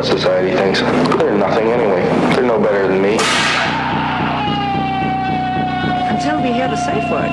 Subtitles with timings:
[0.00, 0.80] what society thinks.
[1.20, 2.00] They're nothing anyway.
[2.32, 3.20] They're no better than me.
[6.08, 7.28] Until we hear the safe word,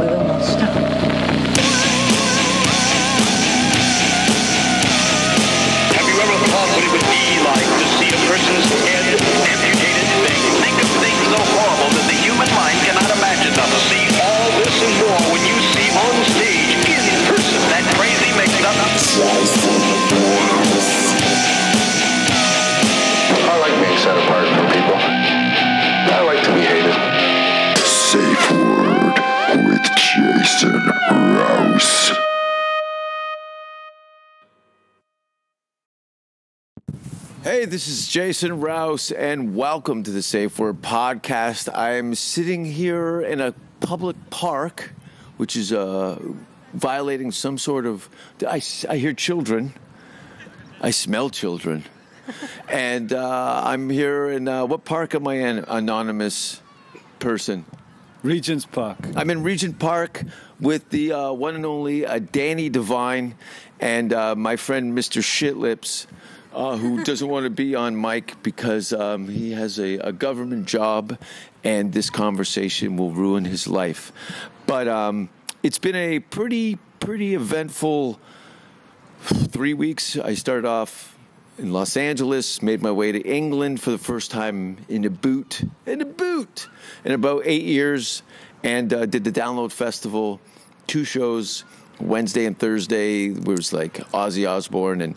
[0.00, 0.72] we will not stop.
[5.92, 10.08] Have you ever thought what it would be like to see a person's head amputated?
[10.24, 13.68] Think, think of things so horrible that the human mind cannot imagine them.
[13.92, 18.64] See all this and more when you see on stage, in person, that crazy mixed
[18.64, 19.71] up.
[30.62, 32.12] Jason Rouse.
[37.42, 41.68] Hey, this is Jason Rouse, and welcome to the Safe Word Podcast.
[41.76, 44.92] I'm sitting here in a public park,
[45.36, 46.20] which is uh,
[46.74, 48.08] violating some sort of.
[48.48, 49.72] I hear children.
[50.80, 51.82] I smell children.
[52.68, 54.46] and uh, I'm here in.
[54.46, 56.62] Uh, what park am I in, anonymous
[57.18, 57.64] person?
[58.22, 58.98] Regent's Park.
[59.16, 60.22] I'm in Regent Park
[60.60, 63.34] with the uh, one and only uh, Danny Devine
[63.80, 65.20] and uh, my friend Mr.
[65.20, 66.06] Shitlips,
[66.54, 70.66] uh, who doesn't want to be on mic because um, he has a, a government
[70.66, 71.18] job
[71.64, 74.12] and this conversation will ruin his life.
[74.66, 75.28] But um,
[75.64, 78.20] it's been a pretty, pretty eventful
[79.20, 80.16] three weeks.
[80.16, 81.18] I started off
[81.58, 85.62] in Los Angeles, made my way to England for the first time in a boot,
[85.86, 86.68] in a boot,
[87.04, 88.22] in about eight years,
[88.62, 90.40] and uh, did the Download Festival,
[90.86, 91.64] two shows.
[92.00, 95.14] Wednesday and Thursday It was like Ozzy Osbourne and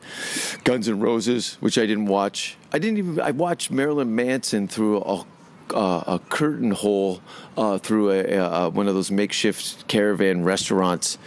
[0.65, 2.57] Guns N' Roses, which I didn't watch.
[2.71, 3.19] I didn't even.
[3.21, 5.25] I watched Marilyn Manson through a
[5.73, 7.21] uh, a curtain hole
[7.57, 11.17] uh, through a, a, one of those makeshift caravan restaurants.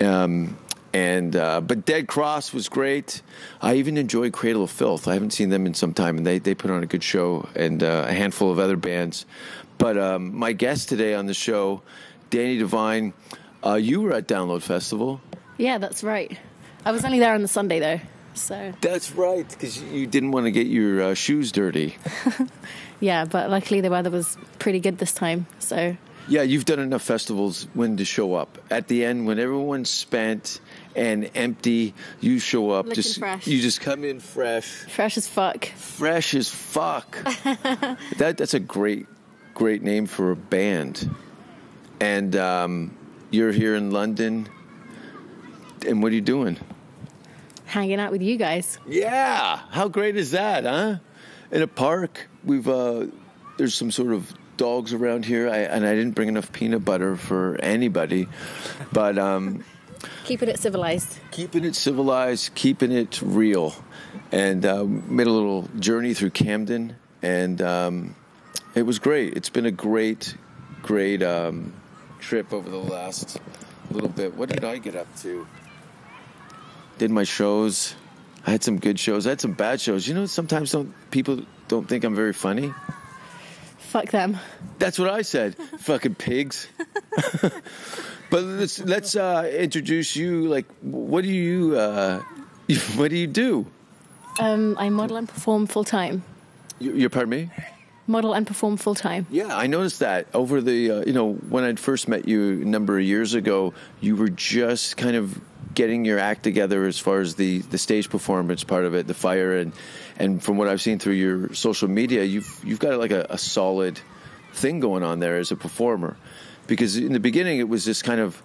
[0.00, 0.56] Um,
[0.94, 3.20] and uh, but Dead Cross was great.
[3.60, 5.08] I even enjoyed Cradle of Filth.
[5.08, 7.48] I haven't seen them in some time, and they they put on a good show
[7.54, 9.26] and uh, a handful of other bands.
[9.76, 11.82] But um, my guest today on the show,
[12.30, 13.12] Danny Devine,
[13.66, 15.20] uh, you were at Download Festival.
[15.58, 16.38] Yeah, that's right.
[16.84, 18.00] I was only there on the Sunday though,
[18.34, 21.96] so That's right, because you didn't want to get your uh, shoes dirty.
[23.00, 23.24] yeah.
[23.24, 25.96] But luckily the weather was pretty good this time, so
[26.28, 28.58] Yeah, you've done enough festivals when to show up.
[28.70, 30.60] At the end, when everyone's spent
[30.96, 32.86] and empty, you show up.
[32.86, 33.46] Looking just fresh.
[33.46, 35.66] you just come in fresh, fresh as fuck.
[35.66, 37.22] fresh as fuck.
[38.18, 39.06] that that's a great,
[39.54, 41.14] great name for a band.
[42.00, 42.96] And um,
[43.30, 44.48] you're here in London.
[45.86, 46.58] And what are you doing?
[47.66, 48.78] Hanging out with you guys.
[48.86, 50.96] Yeah, how great is that, huh?
[51.50, 53.06] In a park, we've uh,
[53.56, 57.16] there's some sort of dogs around here, I, and I didn't bring enough peanut butter
[57.16, 58.28] for anybody,
[58.92, 59.64] but um,
[60.24, 61.18] Keeping it civilized.
[61.30, 63.74] keeping it civilized, keeping it real,
[64.32, 68.16] and uh, made a little journey through Camden, and um,
[68.74, 69.36] it was great.
[69.36, 70.34] It's been a great,
[70.82, 71.74] great um,
[72.20, 73.38] trip over the last
[73.90, 74.34] little bit.
[74.34, 75.46] What did I get up to?
[76.98, 77.94] Did my shows.
[78.46, 79.26] I had some good shows.
[79.26, 80.06] I had some bad shows.
[80.06, 82.72] You know, sometimes don't people don't think I'm very funny.
[83.78, 84.38] Fuck them.
[84.78, 85.54] That's what I said.
[85.78, 86.68] Fucking pigs.
[88.30, 90.48] but let's let's uh, introduce you.
[90.48, 92.22] Like, what do you uh,
[92.96, 93.66] what do you do?
[94.38, 96.24] Um, I model and perform full time.
[96.78, 97.50] You, you're pardon me.
[98.06, 99.26] Model and perform full time.
[99.30, 102.64] Yeah, I noticed that over the uh, you know when I'd first met you a
[102.64, 105.40] number of years ago, you were just kind of
[105.74, 109.14] getting your act together as far as the the stage performance part of it, the
[109.14, 109.72] fire, and
[110.18, 113.38] and from what I've seen through your social media, you've you've got like a, a
[113.38, 114.00] solid
[114.52, 116.16] thing going on there as a performer.
[116.66, 118.40] Because in the beginning, it was just kind of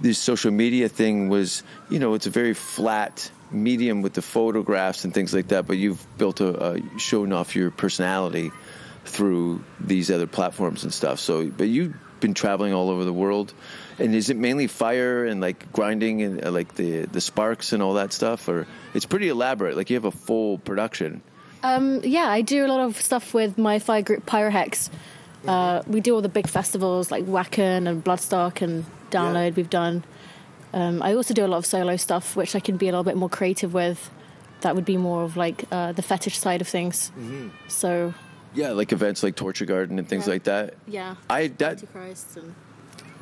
[0.00, 5.04] this social media thing was you know it's a very flat medium with the photographs
[5.04, 8.50] and things like that, but you've built a, a showing off your personality
[9.04, 11.20] through these other platforms and stuff.
[11.20, 13.52] So, but you've been traveling all over the world,
[13.98, 17.82] and is it mainly fire and like grinding and uh, like the the sparks and
[17.82, 19.76] all that stuff, or it's pretty elaborate?
[19.76, 21.22] Like you have a full production.
[21.62, 24.90] Um, yeah, I do a lot of stuff with my fire group Pyrohex.
[25.46, 29.50] Uh, we do all the big festivals like Wacken and Bloodstock and Download.
[29.50, 29.56] Yeah.
[29.56, 30.04] We've done.
[30.72, 33.04] Um, I also do a lot of solo stuff, which I can be a little
[33.04, 34.10] bit more creative with.
[34.62, 37.12] That would be more of like uh, the fetish side of things.
[37.68, 38.14] So
[38.54, 40.32] Yeah, like events like Torture Garden and things Yeah.
[40.32, 40.74] like that.
[40.88, 42.54] yeah, I that Antichrist and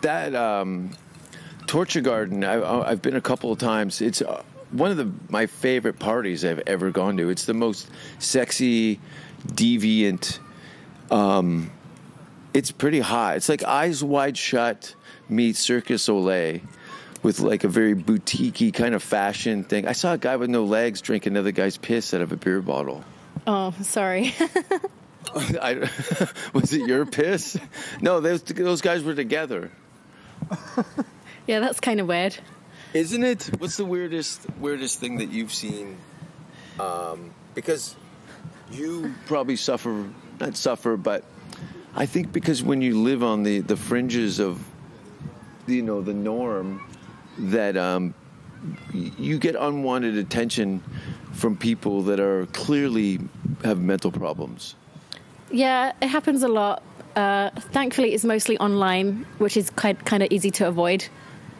[0.02, 0.92] that um,
[1.66, 2.44] Torture Garden.
[2.44, 4.00] I, I've been a couple of times.
[4.00, 7.28] It's uh, one of the my favorite parties I've ever gone to.
[7.28, 8.98] It's the most sexy,
[9.48, 10.38] deviant.
[11.10, 11.70] Um,
[12.54, 13.36] it's pretty hot.
[13.36, 14.94] It's like Eyes Wide Shut
[15.28, 16.60] meets Cirque du Soleil,
[17.22, 19.86] with like a very boutiquey kind of fashion thing.
[19.86, 22.60] I saw a guy with no legs drink another guy's piss out of a beer
[22.60, 23.04] bottle.
[23.46, 24.34] Oh, sorry.
[25.34, 25.88] I,
[26.52, 27.56] was it your piss?
[28.00, 29.70] No, those those guys were together.
[31.46, 32.36] yeah, that's kind of weird.
[32.92, 33.50] Isn't it?
[33.58, 35.96] What's the weirdest weirdest thing that you've seen?
[36.78, 37.94] Um, because
[38.70, 40.08] you probably suffer
[40.40, 41.24] not suffer, but
[41.94, 44.64] I think because when you live on the the fringes of
[45.66, 46.80] you know the norm,
[47.38, 48.14] that um,
[48.82, 50.82] you get unwanted attention
[51.32, 53.20] from people that are clearly
[53.64, 54.74] have mental problems.
[55.50, 56.82] Yeah, it happens a lot.
[57.14, 61.06] Uh, thankfully, it's mostly online, which is kind kind of easy to avoid.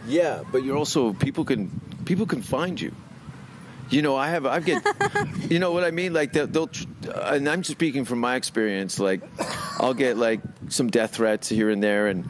[0.06, 1.70] Yeah, but you're also people can
[2.04, 2.92] people can find you.
[3.92, 4.82] You know, I have I get
[5.50, 6.14] you know what I mean.
[6.14, 6.70] Like they'll, they'll
[7.14, 8.98] and I'm just speaking from my experience.
[8.98, 9.20] Like
[9.78, 12.28] I'll get like some death threats here and there, and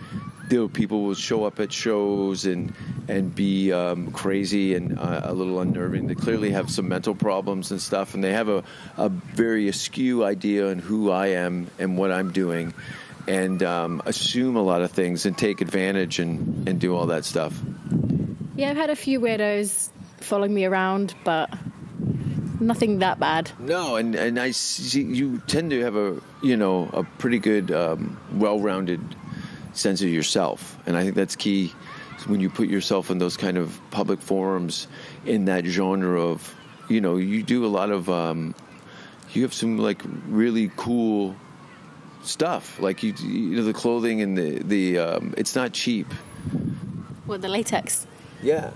[0.49, 2.75] there people will show up at shows and
[3.09, 6.09] and be um, crazy and uh, a little unnerving.
[6.09, 8.65] They clearly have some mental problems and stuff, and they have a,
[8.97, 12.75] a very askew idea on who I am and what I'm doing.
[13.29, 17.25] And um, assume a lot of things and take advantage and, and do all that
[17.25, 17.57] stuff.
[18.57, 19.91] Yeah, I've had a few weirdos
[20.23, 21.53] following me around, but
[22.61, 23.51] nothing that bad.
[23.59, 27.71] No, and and I see you tend to have a you know a pretty good,
[27.71, 29.01] um, well-rounded
[29.73, 31.73] sense of yourself, and I think that's key
[32.27, 34.87] when you put yourself in those kind of public forums
[35.27, 36.55] in that genre of
[36.89, 38.55] you know you do a lot of um,
[39.33, 41.35] you have some like really cool
[42.23, 46.07] stuff like you you know the clothing and the the um, it's not cheap.
[47.27, 48.07] Well, the latex.
[48.43, 48.71] Yeah.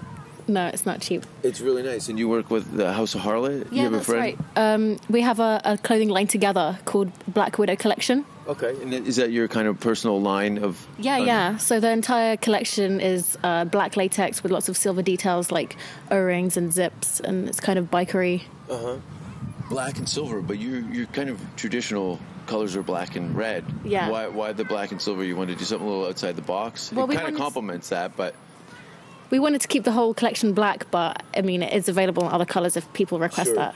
[0.49, 1.25] No, it's not cheap.
[1.43, 3.71] It's really nice, and you work with the House of Harlot.
[3.73, 4.21] you Yeah, have a that's friend?
[4.21, 4.39] right.
[4.75, 8.25] Um, we have a, a clothing line together called Black Widow Collection.
[8.47, 10.87] Okay, and is that your kind of personal line of?
[10.99, 11.57] Yeah, yeah.
[11.57, 15.75] So the entire collection is uh, black latex with lots of silver details like
[16.13, 18.43] O-rings and zips, and it's kind of bikery.
[18.71, 18.97] Uh huh.
[19.69, 23.65] black and silver, but you you're kind of traditional colors are black and red.
[23.85, 24.11] Yeah.
[24.11, 25.25] Why why the black and silver?
[25.25, 26.93] You want to do something a little outside the box?
[26.93, 28.37] Well, it we kind of complements that, but
[29.31, 32.33] We wanted to keep the whole collection black, but I mean, it is available in
[32.33, 33.57] other colors if people request Sure.
[33.57, 33.75] that.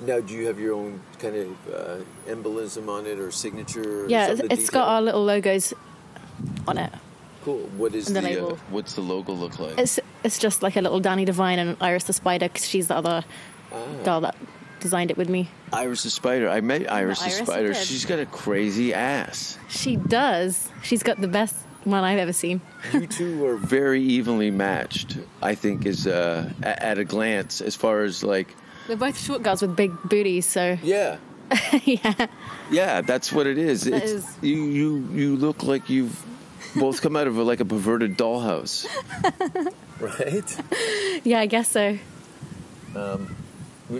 [0.00, 1.96] now do you have your own kind of uh,
[2.28, 4.04] embolism on it or signature?
[4.04, 5.72] Or Yeah, it's, it's got our little logos
[6.66, 6.92] on it.
[7.44, 7.60] cool.
[7.76, 9.78] What is and the, the uh, what's the logo look like?
[9.78, 12.96] It's it's just like a little Danny Devine and Iris the Spider because she's the
[12.96, 13.24] other
[13.72, 13.76] Ah.
[14.04, 14.34] girl that
[14.80, 15.48] designed it with me.
[15.72, 16.48] Iris the spider.
[16.50, 17.72] I met Iris the Iris, spider.
[17.72, 17.86] did.
[17.86, 19.56] She's got a crazy ass.
[19.68, 20.68] She does.
[20.82, 22.60] She's got the best one I've ever seen.
[22.92, 25.16] you two are very evenly matched.
[25.42, 28.54] I think is uh, at a glance as far as like
[28.88, 31.18] We're both short girls with big booties, so yeah.
[31.84, 32.26] yeah.
[32.70, 33.82] Yeah, that's what it is.
[33.82, 36.16] That it's, is- You you you look like you've
[36.76, 38.86] both come out of a, like a perverted dollhouse,
[40.00, 40.56] right?
[41.24, 41.98] Yeah, I guess so.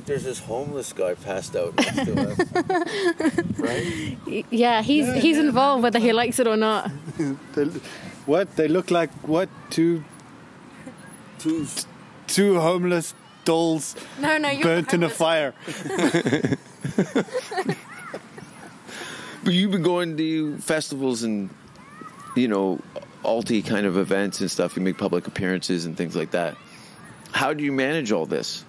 [0.00, 2.38] There's this homeless guy passed out next to us,
[3.58, 4.16] right?
[4.26, 6.90] Y- Yeah, he's he's involved whether he likes it or not.
[8.26, 8.54] What?
[8.56, 9.48] They look like what?
[9.70, 10.04] Two
[11.38, 11.66] Two
[12.28, 15.52] two homeless dolls No, no, you're burnt in a fire.
[19.44, 21.50] But you've been going to festivals and
[22.36, 22.78] you know
[23.24, 24.76] alti kind of events and stuff.
[24.76, 26.56] You make public appearances and things like that.
[27.32, 28.64] How do you manage all this?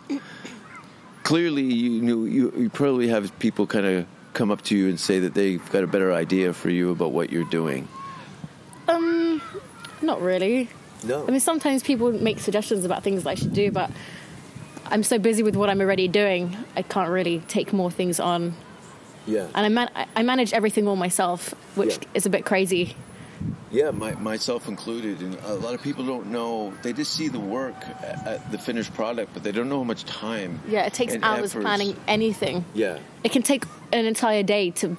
[1.23, 4.99] Clearly, you knew you, you probably have people kind of come up to you and
[4.99, 7.87] say that they've got a better idea for you about what you're doing.
[8.87, 9.41] Um,
[10.01, 10.69] not really.
[11.05, 13.89] No, I mean, sometimes people make suggestions about things that I should do, but
[14.85, 18.53] I'm so busy with what I'm already doing, I can't really take more things on.
[19.25, 22.07] yeah, And I, man- I- I manage everything all myself, which Yeah.
[22.15, 22.95] is a bit crazy.
[23.71, 25.19] Yeah, my, myself included.
[25.21, 27.75] And a lot of people don't know; they just see the work
[28.51, 30.59] the finished product, but they don't know how much time.
[30.67, 32.65] Yeah, it takes hours efforts- planning anything.
[32.73, 34.95] Yeah, It can take an entire day to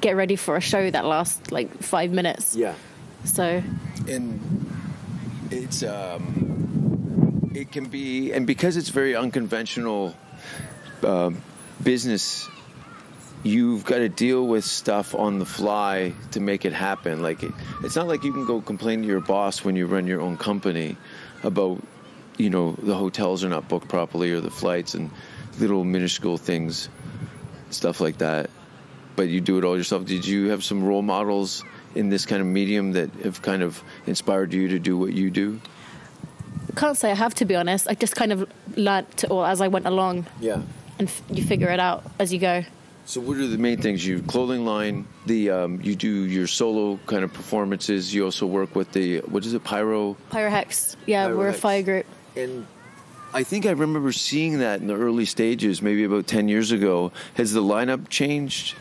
[0.00, 2.56] get ready for a show that lasts like five minutes.
[2.56, 2.74] yeah.
[3.24, 3.62] So,
[4.08, 4.40] and
[5.50, 10.14] it's um, it can be, and because it's very unconventional
[11.04, 11.40] um
[11.82, 12.48] business,
[13.42, 17.22] you've got to deal with stuff on the fly to make it happen.
[17.22, 20.06] Like it, it's not like you can go complain to your boss when you run
[20.06, 20.96] your own company
[21.42, 21.82] about
[22.38, 25.10] you know the hotels are not booked properly or the flights and
[25.58, 26.88] little minuscule things,
[27.70, 28.48] stuff like that.
[29.16, 30.06] But you do it all yourself.
[30.06, 33.82] Did you have some role models in this kind of medium that have kind of
[34.06, 35.60] inspired you to do what you do?
[36.74, 37.86] can't say I have to be honest.
[37.86, 40.62] I just kind of learnt it all as I went along, Yeah.
[40.98, 42.64] and f- you figure it out as you go.
[43.04, 44.06] So what are the main things?
[44.06, 48.14] You clothing line, the um, you do your solo kind of performances.
[48.14, 50.16] You also work with the what is it, Pyro?
[50.30, 50.96] Pyrohex.
[51.06, 52.06] Yeah, we're a fire group.
[52.36, 52.66] And
[53.34, 57.12] I think I remember seeing that in the early stages, maybe about ten years ago.
[57.34, 58.76] Has the lineup changed?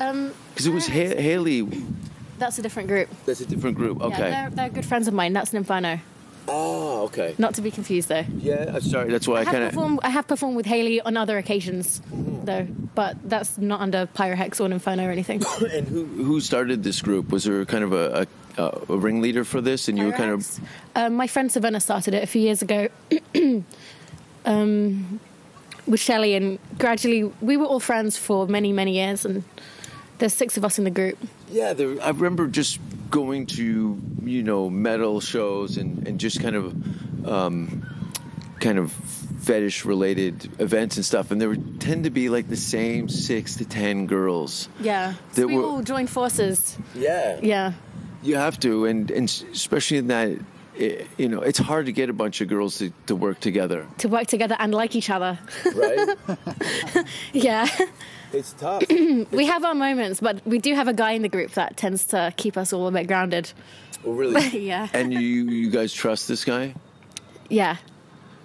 [0.00, 1.62] Um, Because it was ha- Haley.
[2.38, 3.08] that's a different group.
[3.26, 3.98] That's a different group.
[4.00, 4.30] Yeah, Okay.
[4.30, 5.32] they're, they're good friends of mine.
[5.32, 5.98] That's Inferno.
[6.48, 7.34] Oh, okay.
[7.38, 8.24] Not to be confused though.
[8.38, 9.10] Yeah, sorry.
[9.10, 10.00] That's why I, I kind of.
[10.02, 14.70] I have performed with Haley on other occasions, though, but that's not under Pyrohex or
[14.72, 15.42] Inferno or anything.
[15.74, 17.30] And who who started this group?
[17.32, 20.60] Was there kind of a a, a ringleader for this, and you were kind of
[20.94, 22.88] Um, my friend Savannah started it a few years ago
[24.44, 25.20] um,
[25.86, 29.42] with Shelley, and gradually we were all friends for many, many years, and
[30.18, 31.18] there's six of us in the group.
[31.54, 32.80] Yeah, there, I remember just
[33.10, 37.86] going to you know metal shows and, and just kind of um,
[38.60, 42.56] kind of fetish related events and stuff, and there would tend to be like the
[42.56, 44.68] same six to ten girls.
[44.80, 46.76] Yeah, That so we were- all joined forces.
[46.94, 47.72] Yeah, Yeah,
[48.22, 50.28] you have to, and and especially in that.
[50.78, 53.86] eh, You know, it's hard to get a bunch of girls to, to work together,
[53.98, 55.38] to work together and like each other.
[55.76, 56.16] right?
[57.32, 57.68] yeah,
[58.34, 58.82] it's tough.
[58.90, 62.04] we have our moments, but we do have a guy in the group that tends
[62.06, 63.52] to keep us all a bit grounded.
[64.02, 64.58] Well, really.
[64.66, 66.74] Yeah, And you you guys trust this guy?
[67.48, 67.76] yeah.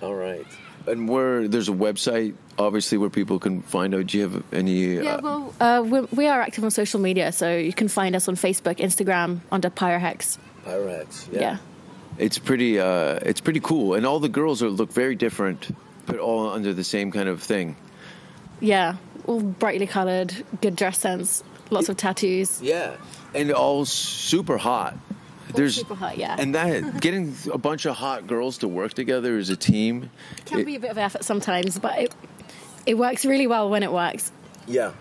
[0.01, 0.45] All right.
[0.87, 4.07] And where there's a website, obviously, where people can find out.
[4.07, 4.95] Do you have any?
[4.95, 8.15] Yeah, uh, well, uh, we, we are active on social media, so you can find
[8.15, 10.37] us on Facebook, Instagram under Pyrohex.
[10.65, 11.27] Pyrex.
[11.33, 11.57] Yeah.
[12.17, 12.79] It's pretty.
[12.79, 15.67] Uh, it's pretty cool, and all the girls are look very different,
[16.05, 17.75] but all under the same kind of thing.
[18.61, 22.61] Yeah, all brightly coloured, good dress sense, lots of tattoos.
[22.61, 22.95] Yeah.
[23.33, 24.97] And all super hot.
[25.53, 26.35] There's super hot, yeah.
[26.37, 30.09] And that getting a bunch of hot girls to work together as a team.
[30.45, 32.15] Can it- be a bit of effort sometimes, but it,
[32.85, 34.31] it works really well when it works.
[34.67, 34.91] Yeah.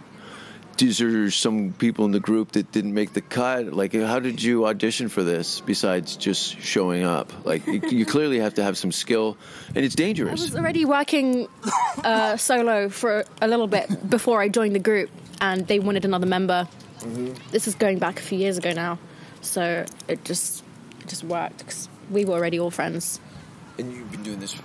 [0.81, 3.73] Is there some people in the group that didn't make the cut?
[3.73, 7.33] Like, how did you audition for this besides just showing up?
[7.45, 9.37] Like, you, you clearly have to have some skill,
[9.75, 10.41] and it's dangerous.
[10.41, 11.49] I was already working
[12.05, 16.27] uh, solo for a little bit before I joined the group, and they wanted another
[16.27, 16.69] member.
[17.51, 18.99] This is going back a few years ago now,
[19.41, 20.63] so it just
[21.01, 23.21] it just worked 'cause we were already all friends.
[23.79, 24.57] And you've been doing this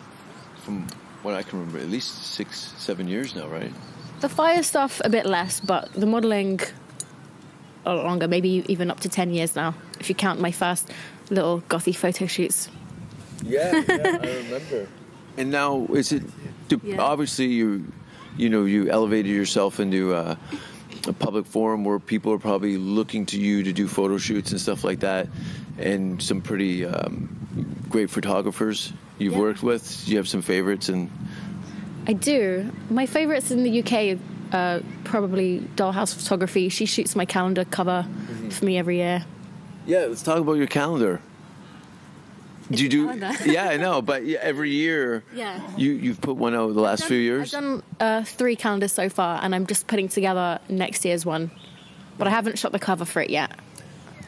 [0.64, 0.88] from
[1.22, 3.72] what I can remember, at least six, seven years now, right?
[4.24, 6.62] The fire stuff a bit less, but the modelling
[7.86, 10.90] a lot longer, maybe even up to ten years now, if you count my first
[11.30, 12.70] little gothy photo shoots.
[13.44, 14.88] Yeah, yeah, I remember.
[15.38, 16.24] And now, is it?
[16.70, 17.02] Do, Yeah.
[17.02, 17.92] Obviously, you,
[18.38, 20.38] you know, you elevated yourself into a,
[21.08, 24.62] a public forum where people are probably looking to you to do photo shoots and
[24.62, 25.28] stuff like that,
[25.78, 27.28] and some pretty um,
[27.90, 29.40] great photographers you've Yeah.
[29.40, 29.84] worked with.
[30.06, 30.88] Do you have some favorites?
[30.88, 31.10] And
[32.08, 32.72] I do.
[32.90, 34.20] My favourites in the UK,
[34.52, 36.70] uh, probably Dollhouse Photography.
[36.70, 38.06] She shoots my calendar cover
[38.50, 39.26] for me every year.
[39.86, 41.22] yeah, let's talk about your calendar.
[42.72, 43.06] Do you do?
[43.06, 43.32] calendar.
[43.46, 45.60] Yeah, I know, but every year, Yeah.
[45.78, 47.54] you you've put one out the last few years.
[47.54, 51.52] I've done uh, three calendars so far, and I'm just putting together next year's one.
[52.18, 53.52] But I haven't shot the cover for it yet.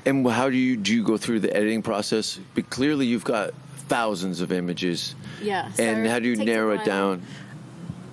[0.05, 2.39] And how do you do you go through the editing process?
[2.55, 3.53] But clearly, you've got
[3.88, 5.15] thousands of images.
[5.41, 5.72] Yeah.
[5.79, 7.22] And so how do you narrow it down?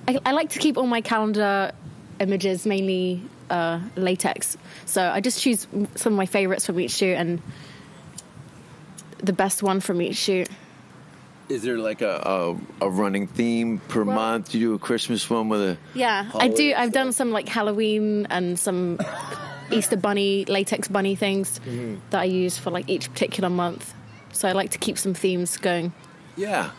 [0.08, 1.72] I, I like to keep all my calendar
[2.20, 4.56] images mainly uh, latex.
[4.86, 7.40] So I just choose some of my favorites from each shoot and
[9.18, 10.48] the best one from each shoot.
[11.48, 14.54] Is there like a a, a running theme per Well- month?
[14.54, 16.72] You do a Christmas one with a Yeah, I do.
[16.76, 18.98] I've done some like Halloween and some
[19.70, 21.96] Easter bunny, latex bunny things Mm-hmm.
[22.10, 23.94] that I use for like each particular month.
[24.32, 25.92] So I like to keep some themes going.
[26.36, 26.70] yeah.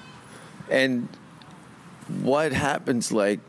[0.72, 1.08] And
[2.08, 3.12] what happens?
[3.12, 3.40] Like,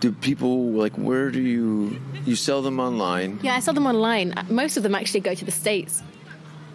[0.00, 0.96] do people like?
[0.96, 3.38] Where do you you sell them online?
[3.42, 4.32] Yeah, I sell them online.
[4.32, 6.02] Uh, most of them actually go to the States.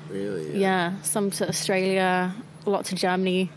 [0.10, 0.58] Really?
[0.58, 2.34] Yeah, some to Australia,
[2.66, 3.50] a lot to Germany.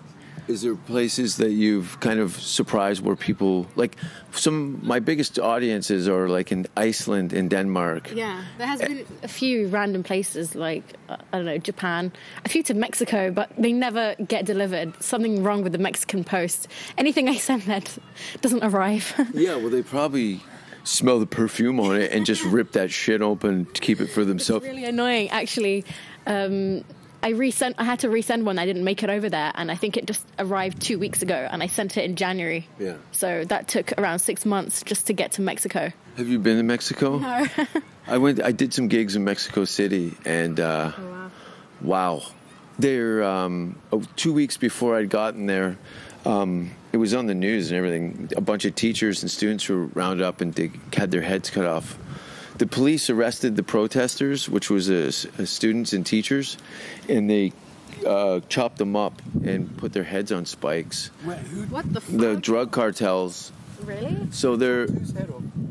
[0.49, 3.97] Is there places that you've kind of surprised where people like
[4.33, 4.81] some?
[4.83, 8.13] My biggest audiences are like in Iceland and Denmark.
[8.15, 12.13] Yeah, there has been a few random places like uh, I don't know Japan,
[12.47, 15.03] a few to Mexico, but they never get delivered.
[15.03, 16.67] Something wrong with the Mexican post.
[16.97, 17.99] Anything I send that
[18.41, 19.15] doesn't arrive.
[19.35, 20.41] Yeah, well, they probably
[20.85, 24.25] smell the perfume on it and just rip that shit open to keep it for
[24.25, 24.65] themselves.
[24.65, 25.85] It's really annoying, actually.
[26.27, 26.85] Um,
[27.23, 27.77] I resent.
[27.79, 28.59] I had to resend one.
[28.59, 31.49] I didn't make it over there, and I think it just arrived two weeks ago,
[31.51, 32.69] and I sent it in January.
[32.79, 32.97] Yeah.
[33.13, 35.93] So that took around six months just to get to Mexico.
[36.17, 37.19] Have you been to Mexico?
[37.19, 37.47] No.
[38.07, 38.43] I went.
[38.43, 40.93] I did some gigs in Mexico City, and uh,
[41.81, 42.23] wow,
[42.79, 43.25] there.
[43.25, 45.77] Um, oh, two weeks before I'd gotten there,
[46.25, 48.31] um, it was on the news and everything.
[48.37, 51.65] A bunch of teachers and students were rounded up and they had their heads cut
[51.65, 51.99] off.
[52.59, 56.57] The police arrested the protesters, which was uh, s- uh, students and teachers,
[57.09, 57.53] and they
[58.07, 61.11] uh, chopped them up and put their heads on spikes.
[61.25, 62.21] What the fuck?
[62.21, 63.53] The drug cartels.
[63.85, 64.17] really?
[64.31, 64.87] So they're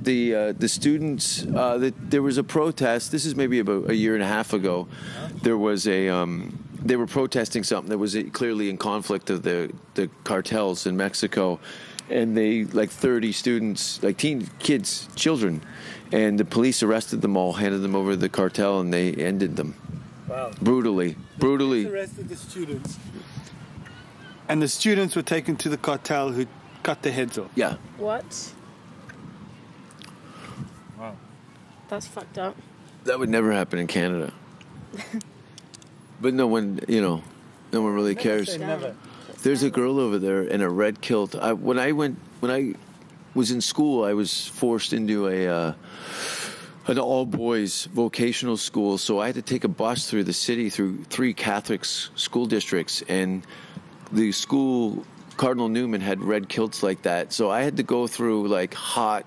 [0.03, 1.44] the uh, the students.
[1.46, 3.12] Uh, the, there was a protest.
[3.12, 4.88] This is maybe about a year and a half ago.
[5.44, 6.08] There was a.
[6.10, 10.96] Um, they were protesting something that was clearly in conflict of the the cartels in
[10.96, 11.60] Mexico,
[12.10, 15.62] and they like thirty students, like teen kids, children,
[16.12, 19.56] and the police arrested them all, handed them over to the cartel, and they ended
[19.56, 19.76] them
[20.28, 20.52] Wow.
[20.62, 21.86] brutally, brutally.
[21.88, 22.98] arrested the students.
[24.50, 26.46] And the students were taken to the cartel who
[26.84, 27.52] cut their heads off.
[27.56, 28.54] Yeah, What?
[30.98, 31.16] Wow.
[31.90, 32.56] That's fucked up.
[33.06, 34.34] that would never happen in Canada.
[36.22, 37.24] but no one, you know,
[37.72, 38.52] no one really cares.
[38.52, 38.96] Say never.
[39.44, 41.36] There's a girl over there in a red kilt.
[41.36, 42.74] I, when I went, when I
[43.36, 45.74] was in school, I was forced into a uh,
[46.88, 50.70] an all boys vocational school, so I had to take a bus through the city
[50.70, 53.46] through three Catholic school districts, and
[54.12, 55.06] the school
[55.38, 57.32] Cardinal Newman had red kilts like that.
[57.32, 59.25] So I had to go through like hot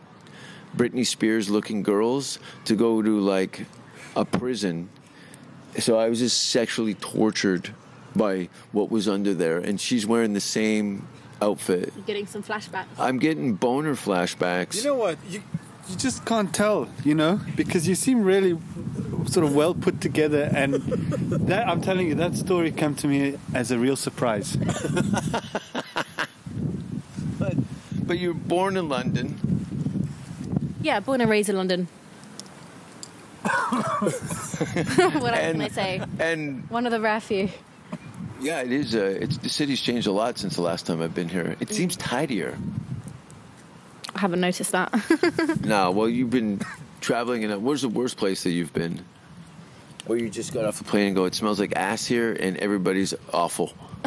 [0.76, 3.64] Britney Spears looking girls to go to like
[4.16, 4.88] a prison.
[5.78, 7.72] So I was just sexually tortured
[8.14, 11.06] by what was under there, and she's wearing the same
[11.42, 11.92] outfit.
[11.96, 12.86] You're getting some flashbacks.
[12.98, 14.76] I'm getting boner flashbacks.
[14.76, 15.18] You know what?
[15.28, 15.42] You
[15.88, 18.56] you just can't tell, you know, because you seem really
[19.26, 20.74] sort of well put together, and
[21.48, 24.56] that I'm telling you, that story came to me as a real surprise.
[27.38, 27.54] but
[28.06, 29.38] but you're born in London.
[30.82, 31.88] Yeah, born and raised in London.
[33.70, 36.02] what else can I say?
[36.18, 37.48] And One of the rare few.
[38.40, 38.94] Yeah, it is.
[38.94, 41.56] Uh, it's the city's changed a lot since the last time I've been here.
[41.60, 42.56] It seems tidier.
[44.14, 44.92] I haven't noticed that.
[45.64, 46.60] no, well, you've been
[47.00, 49.04] traveling, and where's the worst place that you've been?
[50.06, 52.56] Where you just got off the plane and go, it smells like ass here, and
[52.56, 53.72] everybody's awful.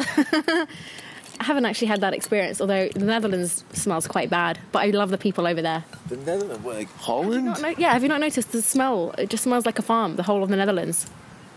[1.40, 4.58] I haven't actually had that experience, although the Netherlands smells quite bad.
[4.72, 5.84] But I love the people over there.
[6.08, 7.46] The Netherlands, like Holland?
[7.46, 9.14] Not no- yeah, have you not noticed the smell?
[9.18, 11.06] It just smells like a farm, the whole of the Netherlands.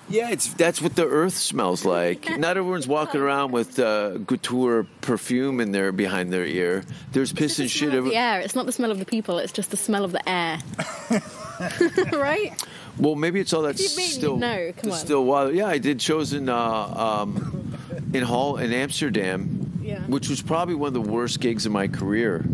[0.09, 2.29] Yeah, it's that's what the earth smells like.
[2.37, 6.83] Not everyone's walking around with uh, couture perfume in there behind their ear.
[7.11, 7.89] There's piss and the shit.
[7.89, 8.39] smell of the air.
[8.39, 9.37] It's not the smell of the people.
[9.37, 10.59] It's just the smell of the air.
[12.13, 12.53] right?
[12.97, 14.37] well, maybe it's all that You mean still.
[14.37, 14.97] No, come on.
[14.97, 15.51] Still water.
[15.51, 17.73] Yeah, I did shows in uh, um,
[18.13, 19.99] in Hall in Amsterdam, Yeah.
[20.01, 22.45] which was probably one of the worst gigs of my career,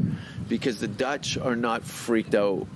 [0.50, 2.68] because the Dutch are not freaked out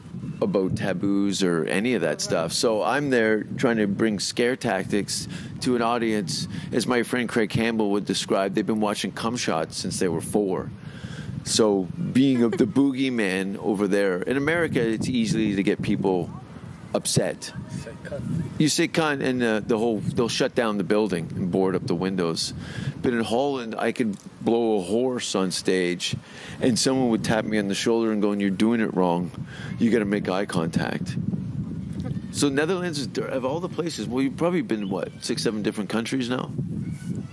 [0.41, 2.53] about taboos or any of that stuff.
[2.53, 5.27] So I'm there trying to bring scare tactics
[5.61, 8.53] to an audience, as my friend Craig Campbell would describe.
[8.53, 10.69] They've been watching cum shots since they were four.
[11.43, 16.29] So being of the boogeyman over there in America, it's easy to get people
[16.97, 17.53] upset.
[18.57, 21.87] You say cunt, and uh, the whole they'll shut down the building and board up
[21.87, 22.53] the windows.
[23.01, 26.15] But in Holland, I could blow a horse on stage,
[26.59, 29.31] and someone would tap me on the shoulder and go, "You're doing it wrong.
[29.79, 31.15] You got to make eye contact."
[32.31, 34.07] So Netherlands is of all the places.
[34.07, 36.51] Well, you've probably been what six, seven different countries now.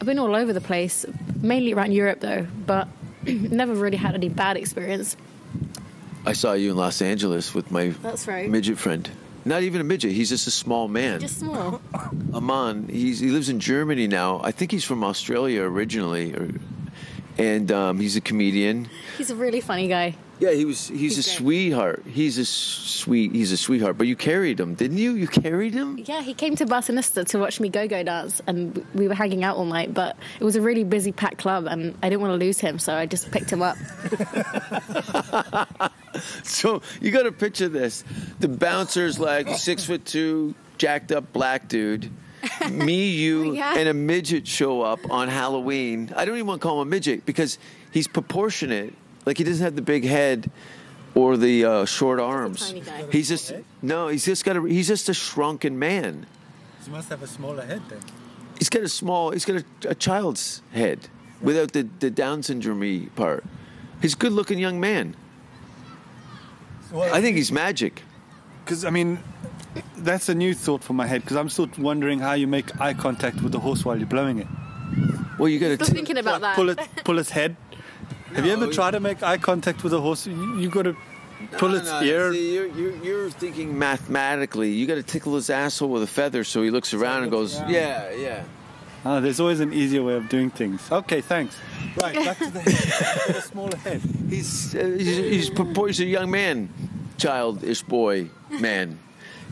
[0.01, 1.07] I've been all over the place,
[1.41, 2.89] mainly around Europe though, but
[3.27, 5.17] never really had any bad experience.
[6.27, 8.49] I saw you in Los Angeles with my That's right.
[8.49, 9.11] midget friend.
[9.45, 10.13] Not even a midget.
[10.13, 11.21] He's just a small man.
[11.21, 11.81] Just small.
[12.33, 12.89] Aman.
[12.89, 14.41] He's he lives in Germany now.
[14.43, 16.51] I think he's from Australia originally, or,
[17.37, 18.89] and um, he's a comedian.
[19.19, 20.17] He's a really funny guy.
[20.41, 20.89] Yeah, he was.
[20.89, 21.37] He's, He's a great.
[21.39, 22.03] sweetheart.
[22.11, 23.33] He's a sweet.
[23.33, 23.97] He's a sweetheart.
[23.97, 25.13] But you carried him, didn't you?
[25.15, 25.99] You carried him.
[26.05, 29.57] Yeah, he came to Barcelona to watch me go-go dance, and we were hanging out
[29.57, 29.95] all night.
[29.95, 32.79] But it was a really busy, packed club, and I didn't want to lose him,
[32.79, 33.77] so I just picked him up.
[36.45, 38.05] So you got to picture this:
[38.39, 42.09] the bouncer's like six foot two, jacked up black dude.
[42.71, 43.75] Me, you, oh, Yeah.
[43.77, 46.13] and a midget show up on Halloween.
[46.15, 47.59] I don't even want to call him a midget because
[47.91, 48.95] he's proportionate.
[49.27, 50.51] Like he doesn't have the big head
[51.15, 52.73] or the uh, short arms.
[52.73, 52.83] tiny.
[53.11, 54.09] He's just no.
[54.09, 54.63] He's just got a.
[54.63, 56.27] He's just a shrunken man.
[56.85, 58.01] He must have a smaller head then.
[58.59, 59.31] He's got a small.
[59.31, 61.09] He's got a, a child's head
[61.41, 63.45] without the the Down syndrome part.
[64.03, 65.17] He's a good-looking young man.
[66.95, 68.03] I think he's magic.
[68.65, 69.19] Because I mean,
[69.97, 71.23] that's a new thought for my head.
[71.23, 74.39] Because I'm still wondering how you make eye contact with the horse while you're blowing
[74.39, 74.47] it.
[75.39, 75.93] Well, you got Still to.
[75.93, 76.55] thinking about that.
[76.57, 77.57] Pull it, pull its head.
[78.35, 80.27] Have you ever tried to make eye contact with a horse?
[80.27, 80.97] You, you got to
[81.53, 82.33] pull its ear.
[82.33, 84.73] See, you're, you're, you're thinking mathematically.
[84.73, 87.61] You got to tickle his asshole with a feather so he looks around and goes,
[87.61, 87.71] around.
[87.71, 88.45] "Yeah, yeah."
[89.07, 90.81] Oh, there's always an easier way of doing things.
[90.91, 91.57] Okay, thanks.
[92.01, 93.27] Right, back to the, head.
[93.27, 94.01] to the smaller head.
[94.31, 96.71] He's uh, he's, he's, he's a young man,
[97.19, 98.99] childish boy, man,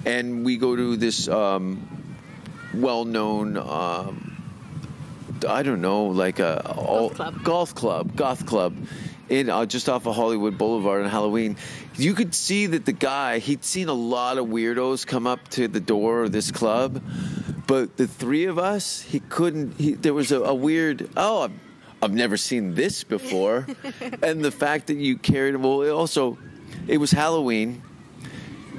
[0.07, 1.87] and we go to this um,
[2.75, 3.59] well-known.
[3.59, 4.32] Um,
[5.44, 7.42] I don't know, like a all, club.
[7.42, 8.76] golf club, goth club,
[9.28, 11.57] in uh, just off of Hollywood Boulevard on Halloween.
[11.96, 15.68] You could see that the guy he'd seen a lot of weirdos come up to
[15.68, 17.02] the door of this club,
[17.66, 19.78] but the three of us, he couldn't.
[19.78, 21.09] He, there was a, a weird.
[21.16, 21.52] Oh, I've,
[22.02, 23.66] I've never seen this before,
[24.22, 25.57] and the fact that you carried.
[25.57, 26.38] Well, it also,
[26.87, 27.83] it was Halloween.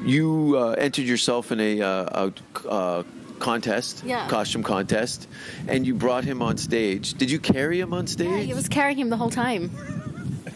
[0.04, 2.32] You uh, entered yourself in a, uh,
[2.66, 3.04] a uh,
[3.44, 4.28] contest, Yeah.
[4.28, 5.28] costume contest,
[5.68, 7.14] and you brought him on stage.
[7.22, 8.30] Did you carry him on stage?
[8.30, 9.70] Yeah, he was carrying him the whole time.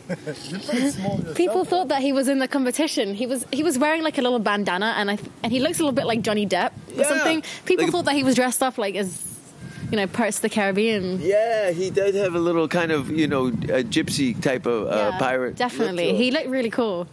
[1.36, 3.13] People thought that he was in the competition.
[3.13, 5.80] He was he was wearing like a little bandana, and I th- and he looks
[5.80, 7.08] a little bit like Johnny Depp or Yeah.
[7.10, 7.43] something.
[7.65, 9.10] People Like a- thought that he was dressed up like as
[9.91, 11.19] you know Pirates of the Caribbean.
[11.21, 14.95] Yeah, he did have a little kind of you know a gypsy type of uh,
[14.95, 15.56] Yeah, pirate.
[15.58, 17.08] Definitely, look he looked really cool.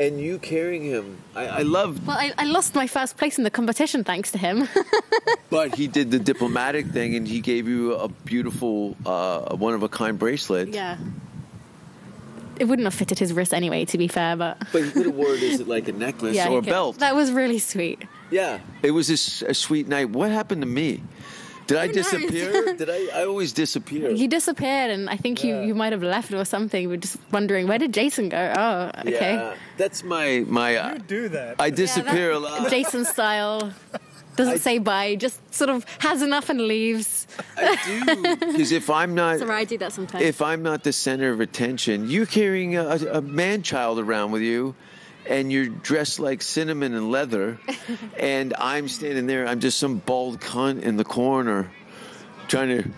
[0.00, 1.18] And you carrying him.
[1.36, 4.38] I, I love, Well, I, I lost my first place in the competition thanks to
[4.38, 4.66] him.
[5.50, 9.82] but he did the diplomatic thing, and he gave you a beautiful, uh, one of
[9.82, 10.68] a kind bracelet.
[10.70, 10.96] yeah.
[12.58, 15.14] It wouldn't have fitted his wrist anyway, to be fair, but But he could have
[15.14, 16.98] worn it as like a necklace yeah, or he a could- belt.
[16.98, 18.02] That was really sweet.
[18.30, 20.10] yeah, it was a, s- a sweet night.
[20.10, 21.02] What happened to me?
[21.70, 22.10] Did I Who knows?
[22.10, 22.74] disappear?
[22.82, 23.20] Did I?
[23.20, 24.10] I always disappear.
[24.10, 25.66] You disappeared, and I think you, Yeah.
[25.68, 26.88] you might have left or something.
[26.90, 28.42] We're just wondering where did Jason go?
[28.58, 29.34] Oh, okay.
[29.34, 30.70] Yeah, that's my my.
[30.76, 31.60] Uh, Do that.
[31.66, 32.68] I disappear a lot.
[32.70, 33.72] Jason style.
[34.36, 37.26] Doesn't say bye, just sort of has enough and leaves.
[37.58, 40.24] I do because if I'm not Sorry, I do that sometimes.
[40.24, 42.86] if I'm not the center of attention, you're carrying a,
[43.18, 44.74] a man child around with you,
[45.30, 47.58] and you're dressed like cinnamon and leather,
[48.18, 49.46] and I'm standing there.
[49.46, 51.70] I'm just some bald cunt in the corner,
[52.48, 52.90] trying to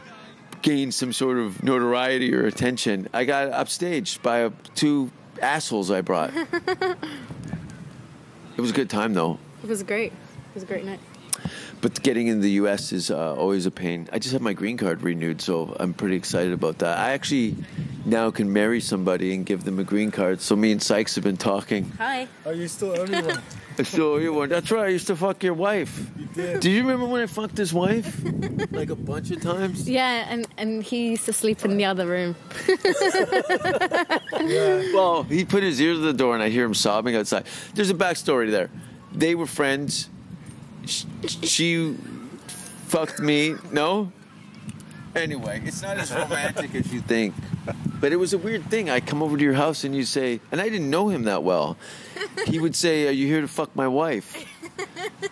[0.62, 3.08] gain some sort of notoriety or attention.
[3.12, 6.32] I got upstaged by two assholes I brought.
[6.34, 6.96] it
[8.56, 9.38] was a good time though.
[9.62, 10.12] it was great.
[10.12, 11.00] It was a great night.
[11.82, 12.92] But getting in the U.S.
[12.92, 14.08] is uh, always a pain.
[14.12, 16.96] I just have my green card renewed, so I'm pretty excited about that.
[16.96, 17.56] I actually
[18.04, 20.40] now can marry somebody and give them a green card.
[20.40, 21.90] So me and Sykes have been talking.
[21.98, 22.28] Hi.
[22.46, 23.42] Are you still only one?
[23.84, 24.84] So you were, that's right.
[24.84, 26.08] I used to fuck your wife.
[26.16, 26.60] You did.
[26.60, 28.16] Do you remember when I fucked his wife?
[28.70, 29.88] like a bunch of times.
[29.88, 32.36] Yeah, and, and he used to sleep in the other room.
[32.68, 32.76] yeah.
[34.94, 37.46] Well, he put his ear to the door, and I hear him sobbing outside.
[37.74, 38.70] There's a backstory there.
[39.12, 40.08] They were friends.
[40.86, 41.04] Sh-
[41.42, 41.94] She
[42.88, 43.54] fucked me.
[43.70, 44.10] No.
[45.14, 47.34] Anyway, it's not as romantic as you think.
[48.00, 48.88] But it was a weird thing.
[48.90, 51.42] I come over to your house and you say, and I didn't know him that
[51.42, 51.76] well.
[52.46, 54.34] He would say, "Are you here to fuck my wife?"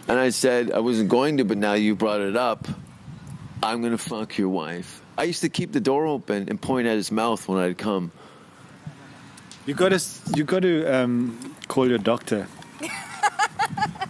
[0.06, 2.68] And I said, "I wasn't going to, but now you brought it up.
[3.62, 6.96] I'm gonna fuck your wife." I used to keep the door open and point at
[6.96, 8.12] his mouth when I'd come.
[9.66, 10.00] You got to
[10.36, 12.46] you got to um, call your doctor.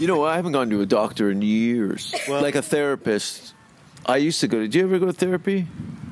[0.01, 2.15] You know, I haven't gone to a doctor in years.
[2.27, 3.55] Well- like a therapist.
[4.07, 4.63] I used to go to.
[4.63, 5.67] Did you ever go to therapy?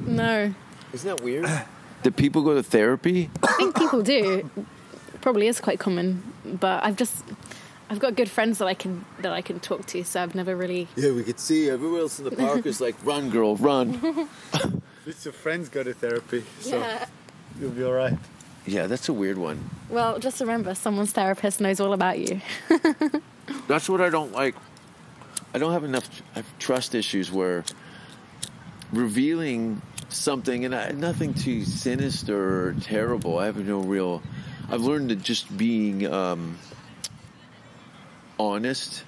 [0.06, 0.52] No.
[0.92, 1.46] Isn't that weird?
[2.02, 3.30] Do people go to therapy?
[3.42, 4.48] I think people do.
[5.20, 7.24] Probably is quite common, but I've just
[7.90, 10.54] I've got good friends that I can that I can talk to, so I've never
[10.54, 14.28] really Yeah, we could see everyone else in the park is like, "Run, girl, run."
[14.54, 14.70] At
[15.06, 17.06] least your friends go to therapy, so Yeah.
[17.60, 18.16] you'll be all right.
[18.66, 19.68] Yeah, that's a weird one.
[19.88, 22.40] Well, just remember, someone's therapist knows all about you.
[23.66, 24.54] That's what I don't like.
[25.54, 26.08] I don't have enough
[26.58, 27.64] trust issues where
[28.92, 33.38] revealing something, and I, nothing too sinister or terrible.
[33.38, 34.22] I have no real.
[34.70, 36.58] I've learned that just being um,
[38.38, 39.04] honest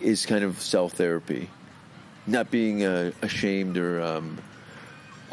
[0.00, 1.50] is kind of self therapy.
[2.26, 4.38] Not being uh, ashamed or um,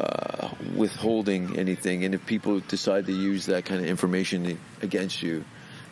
[0.00, 5.44] uh, withholding anything, and if people decide to use that kind of information against you,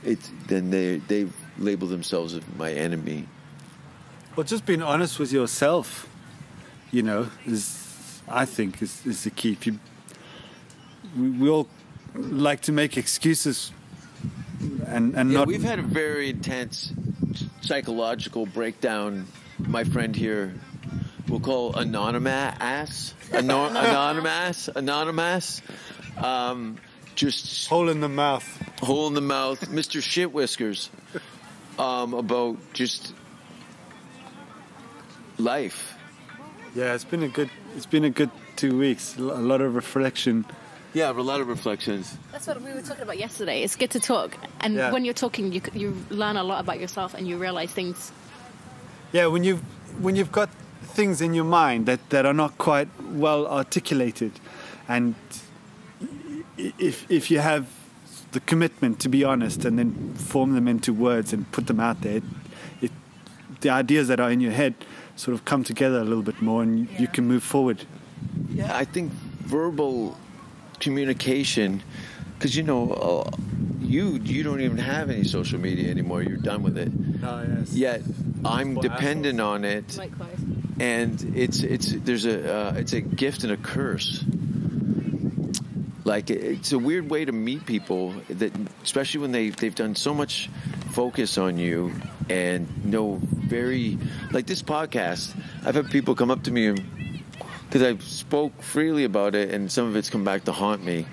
[0.02, 1.26] it's then they they
[1.58, 3.26] label themselves as my enemy.
[4.36, 6.08] Well, just being honest with yourself,
[6.90, 9.52] you know, is I think is, is the key.
[9.52, 9.78] If you,
[11.16, 11.68] we, we all
[12.14, 13.70] like to make excuses,
[14.86, 15.46] and and Yeah, not.
[15.48, 16.92] we've had a very intense
[17.60, 19.26] psychological breakdown.
[19.58, 20.52] My friend here,
[21.28, 25.62] we'll call anonymous, Ano- anonymous, anonymous.
[26.16, 26.76] Um,
[27.14, 28.44] just hole in the mouth.
[28.80, 30.02] hole in the mouth, Mr.
[30.02, 30.90] Shit Whiskers,
[31.78, 33.12] um, about just
[35.38, 35.94] life.
[36.74, 37.50] Yeah, it's been a good.
[37.76, 39.16] It's been a good two weeks.
[39.16, 40.44] A lot of reflection.
[40.92, 42.16] Yeah, a lot of reflections.
[42.30, 43.62] That's what we were talking about yesterday.
[43.62, 44.92] It's good to talk, and Yeah.
[44.92, 48.12] when you're talking, you you learn a lot about yourself, and you realize things.
[49.12, 49.56] Yeah, when you
[50.00, 50.48] when you've got
[50.94, 54.32] things in your mind that, that are not quite well articulated.
[54.88, 55.14] And
[56.56, 57.66] if, if you have
[58.34, 62.00] the commitment to be honest and then form them into words and put them out
[62.02, 62.22] there, it,
[62.82, 62.90] it,
[63.62, 64.74] the ideas that are in your head
[65.16, 67.86] sort of come together a little bit more and you, you can move forward.
[68.50, 70.16] Yeah, I think verbal
[70.80, 71.82] communication,
[72.38, 73.30] because you know, uh,
[73.80, 76.22] you you don't even have any social media anymore.
[76.22, 76.90] You're done with it.
[77.22, 77.72] Oh, yes.
[77.72, 78.02] Yet
[78.44, 80.38] I'm For dependent on it, Likewise.
[80.80, 84.24] and it's it's there's a uh, it's a gift and a curse.
[86.04, 90.12] Like it's a weird way to meet people that, especially when they they've done so
[90.12, 90.50] much
[90.92, 91.92] focus on you
[92.28, 93.98] and know very
[94.30, 95.34] like this podcast.
[95.64, 96.74] I've had people come up to me
[97.66, 101.06] because I spoke freely about it, and some of it's come back to haunt me.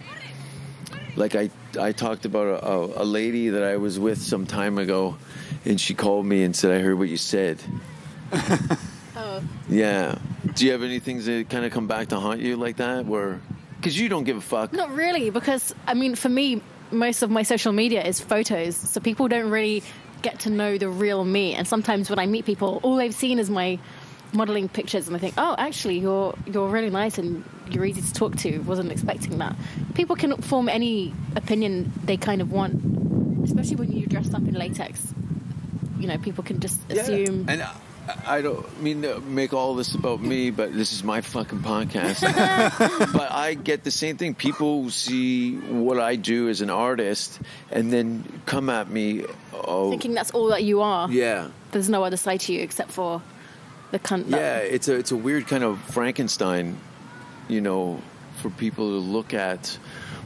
[1.16, 1.50] Like I,
[1.80, 5.18] I talked about a, a, a lady that I was with some time ago,
[5.66, 7.60] and she called me and said, "I heard what you said."
[9.14, 10.16] Oh, Yeah.
[10.56, 13.06] Do you have any things that kind of come back to haunt you like that,
[13.06, 13.42] where?
[13.82, 14.74] Because you don't give a fuck.
[14.74, 19.00] not really, because I mean, for me, most of my social media is photos, so
[19.00, 19.82] people don't really
[20.22, 21.56] get to know the real me.
[21.56, 23.80] And sometimes when I meet people, all they've seen is my
[24.34, 28.14] modeling pictures, and they think, "Oh, actually, you're you're really nice and you're easy to
[28.14, 29.56] talk to." Wasn't expecting that.
[29.96, 34.54] People can form any opinion they kind of want, especially when you're dressed up in
[34.54, 35.14] latex.
[35.98, 37.46] You know, people can just assume.
[37.46, 37.54] Yeah.
[37.54, 37.74] And I,
[38.26, 42.22] I don't mean to make all this about me, but this is my fucking podcast.
[43.14, 44.36] but I get the same thing.
[44.36, 47.40] People see what I do as an artist,
[47.72, 49.26] and then come at me.
[49.54, 51.10] Oh, Thinking that's all that you are.
[51.10, 51.50] yeah.
[51.72, 53.22] There's no other side to you except for
[53.92, 54.30] the cunt.
[54.30, 56.78] Yeah, it's a it's a weird kind of Frankenstein,
[57.48, 58.02] you know,
[58.42, 59.78] for people to look at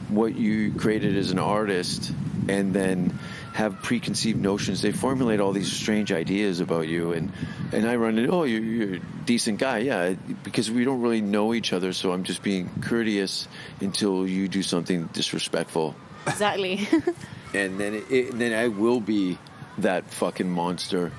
[0.08, 2.12] what you created as an artist
[2.48, 3.18] and then
[3.56, 4.82] have preconceived notions.
[4.82, 7.32] They formulate all these strange ideas about you, and
[7.72, 8.28] and I run it.
[8.28, 11.94] Oh, you're, you're a decent guy, yeah, because we don't really know each other.
[11.94, 13.48] So I'm just being courteous
[13.80, 15.94] until you do something disrespectful,
[16.26, 16.86] Exactly.
[17.54, 19.38] and then it, it, and then I will be
[19.78, 21.10] that fucking monster.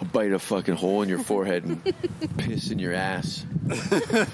[0.00, 1.82] I'll bite a fucking hole in your forehead and
[2.38, 3.44] piss in your ass.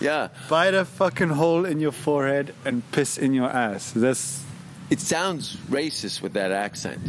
[0.00, 3.90] yeah, Bite a fucking hole in your forehead and piss in your ass.
[3.90, 4.44] That's
[4.94, 5.42] it sounds
[5.78, 7.00] racist with that accent.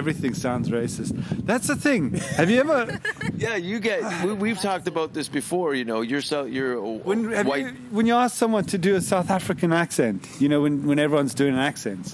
[0.00, 1.12] everything sounds racist.
[1.50, 2.02] That's the thing.
[2.40, 2.80] Have you ever
[3.44, 4.00] Yeah, you get.
[4.24, 5.68] We, we've talked about this before.
[5.80, 7.64] You know, you're so you're a when have white.
[7.66, 10.98] you, when you ask someone to do a South African accent, you know when when
[11.06, 12.08] everyone's doing accents,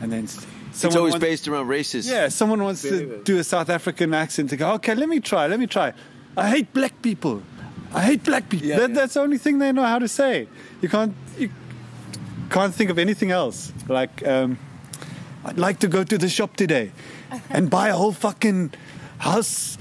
[0.00, 2.06] and then s- it's always wants- based around racist.
[2.14, 4.66] Yeah, someone wants to do a South African accent to go.
[4.78, 5.46] Okay, let me try.
[5.52, 5.88] Let me try.
[6.36, 7.42] I hate black people.
[7.92, 8.66] I hate black people.
[8.68, 8.96] Yeah, that, yeah.
[8.98, 10.48] That's the only thing they know how to say.
[10.82, 11.12] You can't.
[11.38, 11.48] You
[12.46, 13.72] can't think of anything else.
[13.88, 14.58] Like, um,
[15.44, 16.92] I'd like to go to the shop today
[17.50, 18.72] and buy a whole fucking
[19.18, 19.78] house,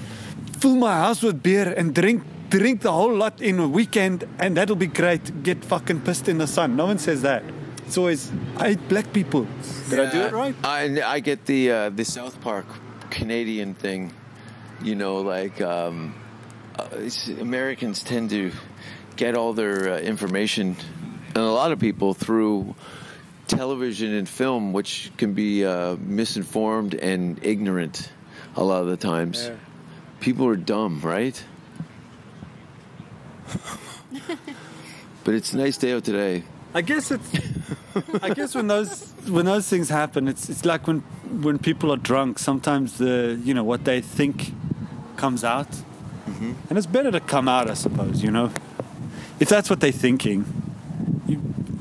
[0.60, 4.56] fill my house with beer and drink drink the whole lot in a weekend, and
[4.58, 5.44] that'll be great.
[5.44, 6.76] Get fucking pissed in the sun.
[6.76, 7.44] No one says that.
[7.86, 9.48] It's always I hate black people.
[9.90, 10.56] Did I do it right?
[10.64, 12.66] I, I get the uh, the South Park
[13.10, 14.14] Canadian thing.
[14.82, 16.16] You know, like um,
[16.78, 16.88] uh,
[17.40, 18.52] Americans tend to
[19.16, 20.76] get all their uh, information,
[21.36, 22.74] and a lot of people through
[23.48, 28.10] television and film, which can be uh, misinformed and ignorant
[28.56, 29.52] a lot of the times.
[30.22, 31.44] People are dumb, right?
[35.24, 36.44] but it's a nice day out today.
[36.74, 37.32] I guess it's.
[38.22, 41.00] I guess when those when those things happen, it's it's like when
[41.42, 42.40] when people are drunk.
[42.40, 44.52] Sometimes the you know what they think
[45.16, 45.70] comes out,
[46.70, 48.24] and it's better to come out, I suppose.
[48.24, 48.52] You know,
[49.40, 50.65] if that's what they're thinking,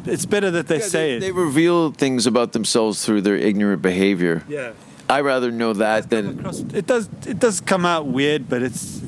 [0.06, 1.20] it's better that they Yeah, say they, it.
[1.20, 4.42] they reveal things about themselves through their ignorant behavior.
[4.48, 4.72] yeah,
[5.08, 9.00] I rather know that than across, it does it does come out weird, but it's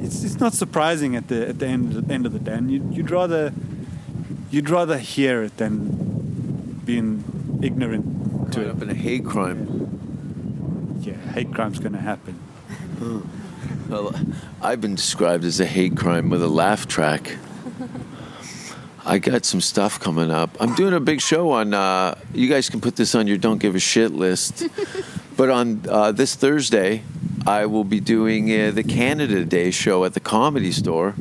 [0.00, 2.52] it's it's not surprising at the at the end end of the day.
[2.54, 3.52] And you, you'd rather
[4.50, 7.24] you'd rather hear it than being
[7.62, 8.70] ignorant to caught it.
[8.70, 11.00] up in a hate crime.
[11.00, 12.38] Yeah, hate crime's gonna happen.
[13.88, 14.12] Well,
[14.60, 17.36] I've been described as a hate crime with a laugh track.
[19.06, 20.50] I got some stuff coming up.
[20.58, 21.72] I'm doing a big show on.
[21.72, 24.66] Uh, you guys can put this on your don't give a shit list.
[25.36, 27.04] but on uh, this Thursday,
[27.46, 31.14] I will be doing uh, the Canada Day show at the Comedy Store,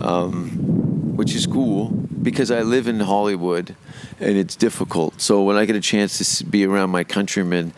[0.00, 1.88] um, which is cool
[2.22, 3.74] because I live in Hollywood,
[4.20, 5.20] and it's difficult.
[5.20, 7.72] So when I get a chance to be around my countrymen,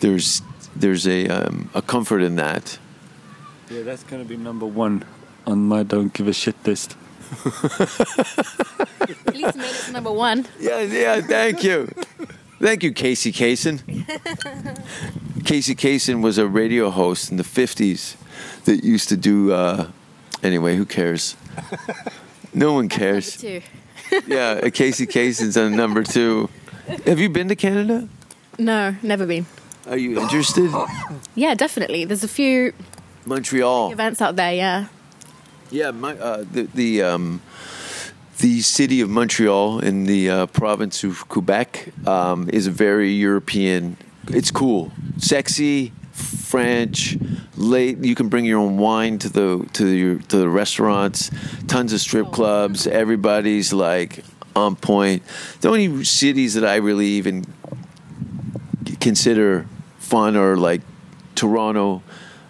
[0.00, 0.40] there's
[0.74, 2.78] there's a um, a comfort in that.
[3.68, 5.04] Yeah, that's gonna be number one
[5.46, 6.96] on my don't give a shit list.
[9.00, 10.46] At least made it to number one.
[10.58, 11.88] Yeah, yeah, thank you.
[12.60, 13.80] Thank you, Casey Kasem.
[15.44, 18.16] Casey Kasem was a radio host in the 50s,
[18.64, 19.52] that used to do.
[19.52, 19.90] Uh,
[20.42, 21.36] anyway, who cares?
[22.54, 23.36] No one cares.
[23.36, 23.60] Too.
[24.26, 26.48] Yeah, uh, Casey Kasem's on number two.
[27.06, 28.08] Have you been to Canada?
[28.58, 29.46] No, never been.
[29.86, 30.70] Are you interested?
[31.34, 32.04] Yeah, definitely.
[32.06, 32.72] There's a few
[33.26, 33.92] Montreal.
[33.92, 34.54] events out there.
[34.54, 34.86] Yeah.
[35.70, 37.42] Yeah, my, uh, the the um,
[38.38, 43.96] the city of Montreal in the uh, province of Quebec um, is a very European.
[44.28, 47.18] It's cool, sexy, French.
[47.56, 51.30] Late, you can bring your own wine to the to your to the restaurants.
[51.66, 52.86] Tons of strip clubs.
[52.86, 54.24] Everybody's like
[54.54, 55.22] on point.
[55.62, 57.44] The only cities that I really even
[59.00, 59.66] consider
[59.98, 60.82] fun are like
[61.34, 62.02] Toronto,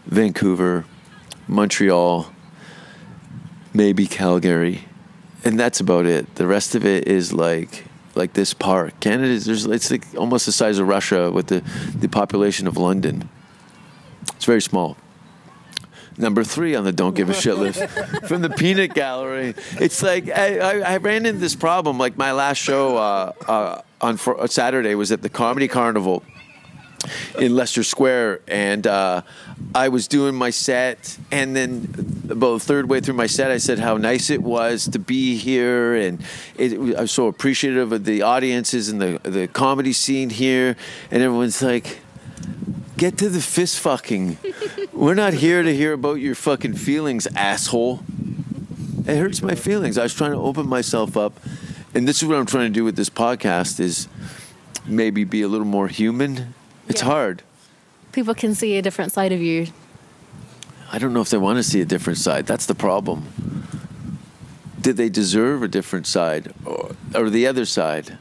[0.06, 0.84] Vancouver,
[1.48, 2.32] Montreal,
[3.76, 4.84] maybe Calgary,
[5.44, 6.34] and that's about it.
[6.36, 7.84] The rest of it is like
[8.14, 8.98] like this park.
[9.00, 11.62] Canada is there's it's like almost the size of Russia with the
[11.94, 13.28] the population of London.
[14.34, 14.96] It's very small.
[16.18, 17.86] Number three on the don't give a shit list
[18.26, 19.54] from the Peanut Gallery.
[19.78, 21.98] It's like I, I, I ran into this problem.
[21.98, 26.22] Like my last show uh, uh, on fr- Saturday was at the Comedy Carnival
[27.38, 29.22] in Leicester Square, and uh,
[29.74, 33.78] I was doing my set, and then about third way through my set, I said
[33.78, 36.22] how nice it was to be here, and
[36.56, 40.76] it, I was so appreciative of the audiences and the the comedy scene here,
[41.10, 42.00] and everyone's like.
[42.96, 44.38] Get to the fist fucking.
[44.90, 48.00] We're not here to hear about your fucking feelings, asshole.
[49.06, 49.98] It hurts my feelings.
[49.98, 51.38] I was trying to open myself up,
[51.92, 54.08] and this is what I'm trying to do with this podcast: is
[54.86, 56.54] maybe be a little more human.
[56.88, 57.08] It's Yeah.
[57.08, 57.42] hard.
[58.12, 59.66] People can see a different side of you.
[60.92, 62.46] I don't know if they want to see a different side.
[62.46, 63.24] That's the problem.
[64.80, 68.18] Did they deserve a different side or, or the other side?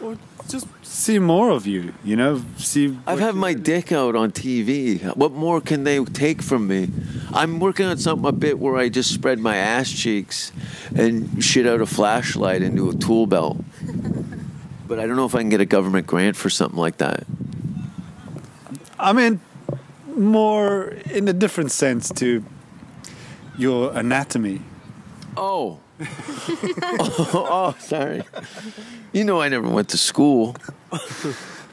[0.00, 0.16] Or
[0.48, 1.92] just see more of you.
[2.04, 2.96] You know, see.
[3.06, 5.02] I've had my dick out on TV.
[5.16, 6.88] What more can they take from me?
[7.32, 10.52] I'm working on something a bit where I just spread my ass cheeks
[10.94, 13.58] and shit out a flashlight into a tool belt.
[14.88, 17.24] But I don't know if I can get a government grant for something like that.
[19.02, 19.40] I mean,
[20.06, 22.44] more in a different sense to
[23.58, 24.62] your anatomy.
[25.36, 25.80] Oh.
[26.00, 28.22] oh, oh, sorry.
[29.12, 30.56] You know I never went to school.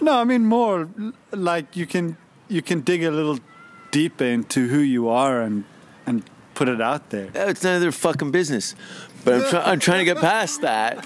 [0.02, 0.89] No, I mean more
[1.32, 3.39] like you can you can dig a little
[3.92, 5.65] deeper into who you are and
[6.06, 6.24] and
[6.56, 7.30] put it out there.
[7.34, 8.76] It's none of their fucking business.
[9.24, 11.06] But I'm, try- I'm trying to get past that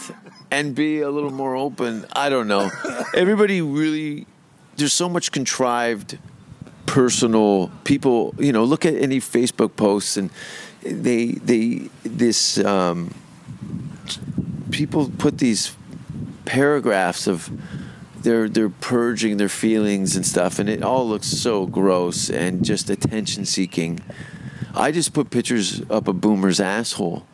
[0.52, 2.06] and be a little more open.
[2.14, 2.70] I don't know.
[3.16, 4.28] Everybody really,
[4.76, 6.18] there's so much contrived
[6.86, 10.30] personal people, you know, look at any Facebook posts and
[10.82, 13.14] they, they, this, um,
[14.72, 15.76] people put these
[16.46, 17.50] paragraphs of
[18.18, 22.90] they're they're purging their feelings and stuff and it all looks so gross and just
[22.90, 24.00] attention seeking
[24.76, 27.26] i just put pictures up of boomer's asshole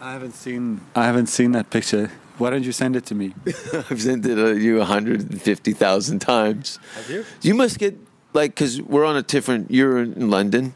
[0.00, 2.10] I haven't seen I haven't seen that picture.
[2.38, 3.34] Why don't you send it to me?
[3.90, 7.24] i've sent it to you 150000 times Have you?
[7.42, 7.96] you must get
[8.32, 10.74] like because we're on a different you're in london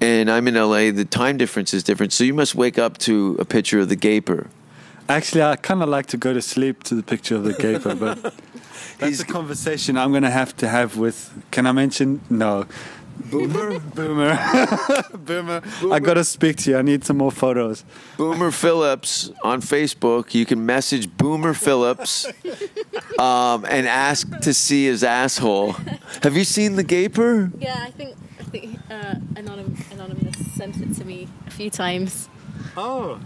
[0.00, 3.36] and i'm in la the time difference is different so you must wake up to
[3.38, 4.48] a picture of the gaper
[5.08, 7.94] Actually, I kind of like to go to sleep to the picture of the gaper,
[7.94, 8.22] but
[8.98, 11.28] that's He's- a conversation I'm going to have to have with.
[11.50, 12.20] Can I mention?
[12.30, 12.66] No.
[13.16, 13.78] Boomer?
[13.94, 14.38] Boomer.
[15.14, 15.62] Boomer.
[15.90, 16.76] I got to speak to you.
[16.76, 17.84] I need some more photos.
[18.16, 20.34] Boomer Phillips on Facebook.
[20.34, 22.26] You can message Boomer Phillips
[23.18, 25.72] um, and ask to see his asshole.
[26.22, 27.50] Have you seen the gaper?
[27.58, 32.28] Yeah, I think I think uh, Anonym, Anonymous sent it to me a few times.
[32.76, 33.18] Oh.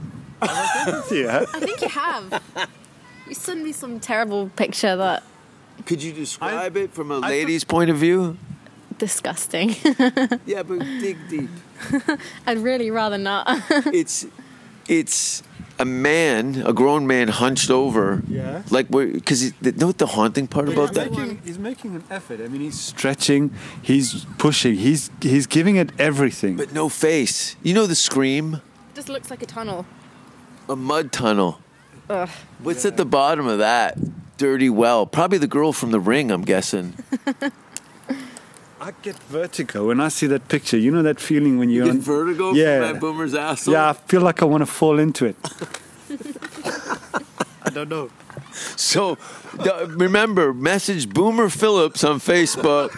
[0.42, 1.44] I yeah.
[1.54, 2.42] I think you have.
[3.26, 5.24] You sent me some terrible picture that
[5.84, 8.36] Could you describe it from a I lady's point of view?
[8.98, 9.74] Disgusting.
[10.46, 11.50] Yeah, but dig deep.
[12.46, 13.46] I'd really rather not.
[13.92, 14.26] It's
[14.88, 15.42] it's
[15.78, 18.22] a man, a grown man, hunched over.
[18.28, 18.62] Yeah.
[18.70, 19.06] Like where?
[19.08, 21.10] Because you know what the haunting part about he's that?
[21.10, 22.40] making, he's making an effort.
[22.40, 23.50] I mean, he's stretching,
[23.82, 26.56] he's pushing, he's he's giving it everything.
[26.56, 27.56] But no face.
[27.62, 28.54] You know the scream?
[28.54, 29.84] It Just looks like a tunnel.
[30.68, 31.60] A mud tunnel.
[32.08, 32.28] Ugh.
[32.62, 33.98] What's at the bottom of that?
[34.38, 35.06] Dirty well.
[35.06, 36.94] Probably the girl from the ring, I'm guessing.
[38.86, 40.78] I get vertigo when I see that picture.
[40.78, 42.78] You know that feeling when you're Get on vertigo yeah.
[42.78, 43.74] from that boomer's asshole?
[43.74, 45.34] Yeah, I feel like I want to fall into it.
[47.64, 48.10] I don't know.
[48.76, 49.18] So
[49.88, 52.92] remember, message Boomer Phillips on Facebook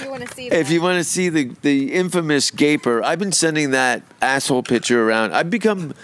[0.04, 3.02] You want to see if you want to see the, the infamous gaper.
[3.02, 5.32] I've been sending that asshole picture around.
[5.32, 5.94] I've become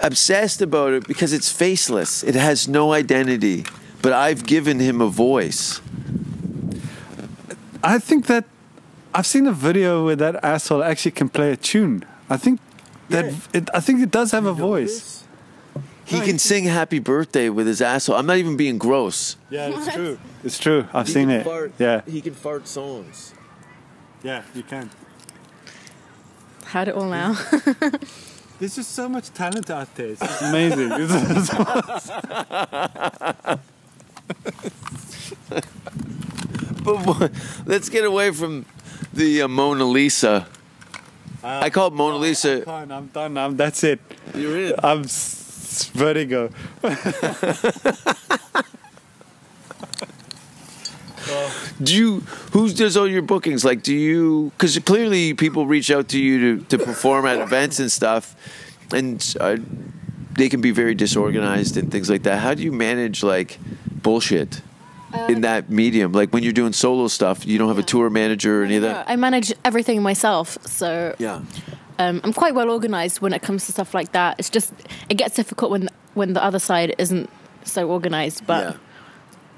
[0.00, 2.24] obsessed about it because it's faceless.
[2.24, 3.66] It has no identity.
[4.00, 5.82] But I've given him a voice.
[7.84, 8.46] I think that
[9.14, 12.04] I've seen a video where that asshole actually can play a tune.
[12.30, 12.60] I think
[13.10, 13.32] that Yeah.
[13.52, 15.24] it, I think it does have a voice.
[16.04, 18.16] He can sing "Happy Birthday" with his asshole.
[18.16, 19.36] I'm not even being gross.
[19.50, 20.18] Yeah, it's true.
[20.44, 20.86] It's true.
[20.92, 21.46] I've seen it.
[21.78, 23.32] Yeah, he can fart songs.
[24.22, 24.90] yeah, you can.
[26.66, 27.32] Had it all now.
[28.58, 30.08] There's just so much talent out there.
[30.18, 30.90] It's amazing.
[36.84, 37.32] But what-
[37.66, 38.64] let's get away from
[39.12, 40.46] the uh, Mona Lisa.
[41.44, 42.62] I call it Mona Lisa.
[42.62, 43.36] Fine, I'm done.
[43.36, 43.98] I'm, that's it.
[44.34, 44.74] You're in.
[44.82, 46.50] I'm s- vertigo.
[51.82, 52.20] Do you?
[52.52, 53.64] Who does all your bookings?
[53.64, 54.52] Like, do you?
[54.56, 58.36] Because clearly people reach out to you to, to perform at events and stuff,
[58.92, 59.56] and uh,
[60.32, 62.40] they can be very disorganized and things like that.
[62.40, 63.58] How do you manage like
[64.02, 64.60] bullshit
[65.28, 66.12] in that medium?
[66.12, 68.82] Like when you're doing solo stuff, you don't have a tour manager or any of
[68.82, 69.08] that.
[69.08, 71.40] I manage everything myself, so Yeah.
[71.98, 74.36] um, I'm quite well organized when it comes to stuff like that.
[74.38, 74.72] It's just
[75.08, 77.28] it gets difficult when when the other side isn't
[77.64, 78.46] so organized.
[78.46, 78.76] But yeah.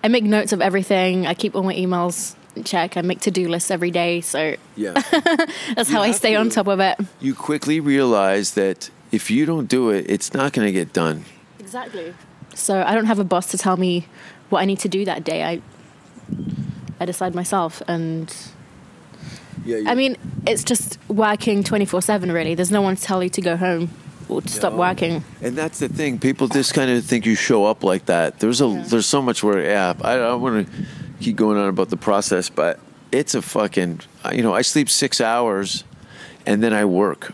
[0.04, 1.26] I make notes of everything.
[1.26, 2.96] I keep all my emails in check.
[2.96, 4.92] I make to do lists every day, so Yeah.
[5.74, 6.98] that's You how I have stay on top of it.
[7.20, 11.24] you quickly realize that if you don't do it, it's not going to get done.
[11.58, 12.14] Exactly.
[12.54, 14.06] So I don't have a boss to tell me
[14.50, 15.42] what I need to do that day.
[15.44, 15.60] I
[17.00, 18.34] I decide myself, and
[19.64, 19.82] Yeah.
[19.86, 20.16] I mean
[20.46, 22.30] it's just working twenty four seven.
[22.32, 23.90] Really, there's no one to tell you to go home
[24.28, 25.22] or to stop working.
[25.42, 26.18] And that's the thing.
[26.18, 28.38] People just kind of think you show up like that.
[28.40, 28.84] There's a Yeah.
[28.86, 29.64] there's so much work.
[29.64, 30.72] Yeah, I don't want to
[31.20, 32.78] keep going on about the process, but
[33.12, 34.00] it's a fucking.
[34.32, 35.84] You know, I sleep six hours,
[36.46, 37.32] and then I work.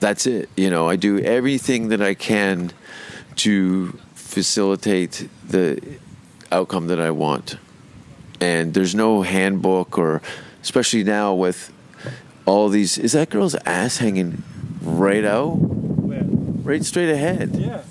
[0.00, 0.48] That's it.
[0.56, 2.72] You know, I do everything that I can
[3.36, 3.96] to
[4.32, 5.78] facilitate the
[6.50, 7.56] outcome that I want.
[8.40, 10.20] And there's no handbook or,
[10.62, 11.70] especially now with
[12.46, 12.98] all these.
[12.98, 14.42] Is that girl's ass hanging
[14.80, 15.56] right out?
[16.64, 17.54] Right straight ahead.
[17.56, 17.82] Yeah.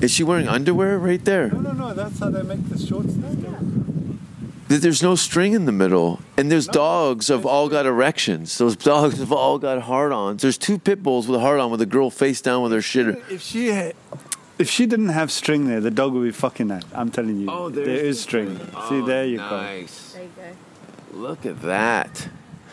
[0.00, 1.48] Is she wearing underwear right there?
[1.48, 1.94] No, no, no.
[1.94, 3.14] That's how they make the shorts.
[4.68, 6.20] Th- There's no string in the middle.
[6.36, 8.58] And there's dogs have all got erections.
[8.58, 10.42] Those dogs have all got hard ons.
[10.42, 12.78] There's two pit bulls with a hard on with a girl face down with her
[12.78, 13.22] shitter.
[13.30, 13.94] If she had,
[14.62, 16.84] if she didn't have string there, the dog would be fucking that.
[16.94, 17.48] I'm telling you.
[17.50, 18.60] Oh, there there's is the string.
[18.88, 19.50] See, there you go.
[19.50, 20.12] nice.
[20.12, 21.18] There you go.
[21.18, 22.28] Look at that.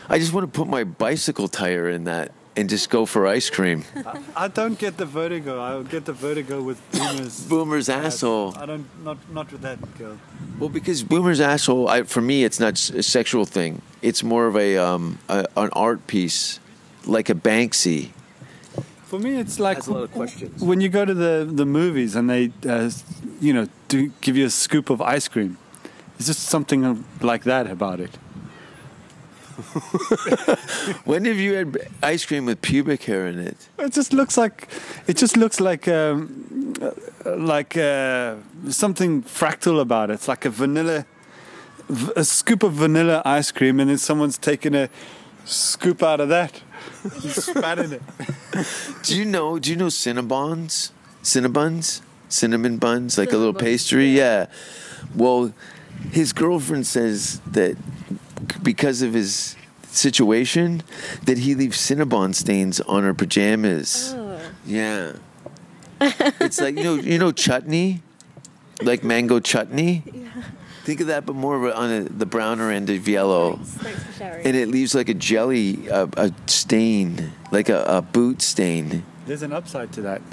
[0.08, 3.50] I just want to put my bicycle tire in that and just go for ice
[3.50, 3.86] cream.
[4.36, 5.62] I don't get the vertigo.
[5.62, 7.46] I get the vertigo with boomers.
[7.50, 8.56] Boomer's asshole.
[8.56, 8.86] I don't.
[9.04, 10.18] Not not with that girl.
[10.60, 13.82] Well, because Boomer's asshole, I, for me, it's not a sexual thing.
[14.02, 16.60] It's more of a, um, a an art piece,
[17.06, 18.12] like a Banksy.
[19.10, 20.62] For me, it's like a lot of questions.
[20.62, 22.92] when you go to the the movies and they, uh,
[23.42, 25.58] you know, do give you a scoop of ice cream.
[26.18, 28.18] It's just something like that about it.
[31.06, 33.70] When have you had ice cream with pubic hair in it?
[33.78, 34.68] It just looks like,
[35.08, 36.74] it just looks like, um,
[37.26, 38.36] like uh,
[38.70, 40.14] something fractal about it.
[40.14, 41.06] It's like a vanilla,
[42.16, 44.90] a scoop of vanilla ice cream, and then someone's taken a
[45.46, 46.69] scoop out of that, and
[47.30, 48.02] spat in it.
[49.04, 49.60] Do you know?
[49.60, 50.92] Do you know Cinnabons?
[51.24, 52.02] Cinnabuns?
[52.30, 54.10] Cinnamon buns, like a little pastry.
[54.10, 54.46] Yeah.
[55.16, 55.54] Well,
[56.12, 57.76] his girlfriend says that
[58.64, 59.56] because of his
[59.88, 60.84] situation,
[61.26, 64.14] that he leaves Cinnabon stains on her pajamas.
[64.16, 64.40] Oh.
[64.66, 65.14] Yeah.
[66.00, 68.02] it's like you know, you know chutney,
[68.82, 70.04] like mango chutney.
[70.90, 74.02] Think of that, but more of a, on a, the browner end of yellow Thanks
[74.06, 74.44] for sharing.
[74.44, 79.04] and it leaves like a jelly, a, a stain, like a, a boot stain.
[79.28, 80.24] There's an upside to that.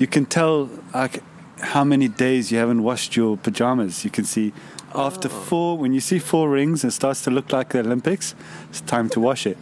[0.00, 1.22] You can tell like
[1.60, 4.04] how many days you haven't washed your pajamas.
[4.04, 4.52] You can see
[4.96, 5.30] after oh.
[5.30, 8.34] four, when you see four rings, it starts to look like the Olympics.
[8.68, 9.58] It's time to wash it.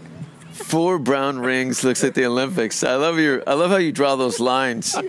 [0.50, 2.82] Four brown rings looks like the Olympics.
[2.82, 3.46] I love your.
[3.46, 4.96] I love how you draw those lines.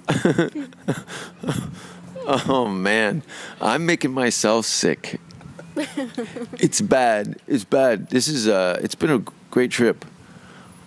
[2.47, 3.23] oh man,
[3.59, 5.19] I'm making myself sick.
[6.59, 7.37] It's bad.
[7.47, 8.09] It's bad.
[8.09, 8.47] This is.
[8.47, 10.05] Uh, it's been a great trip.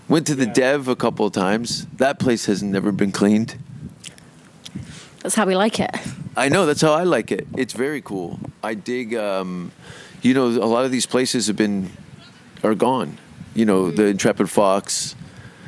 [0.08, 1.86] Went to the Dev a couple of times.
[1.96, 3.56] That place has never been cleaned.
[5.22, 5.90] That's how we like it.
[6.36, 7.46] I know that's how I like it.
[7.56, 8.38] It's very cool.
[8.62, 9.14] I dig.
[9.14, 9.72] Um,
[10.22, 11.90] you know, a lot of these places have been
[12.62, 13.18] are gone.
[13.54, 15.16] You know, the Intrepid Fox.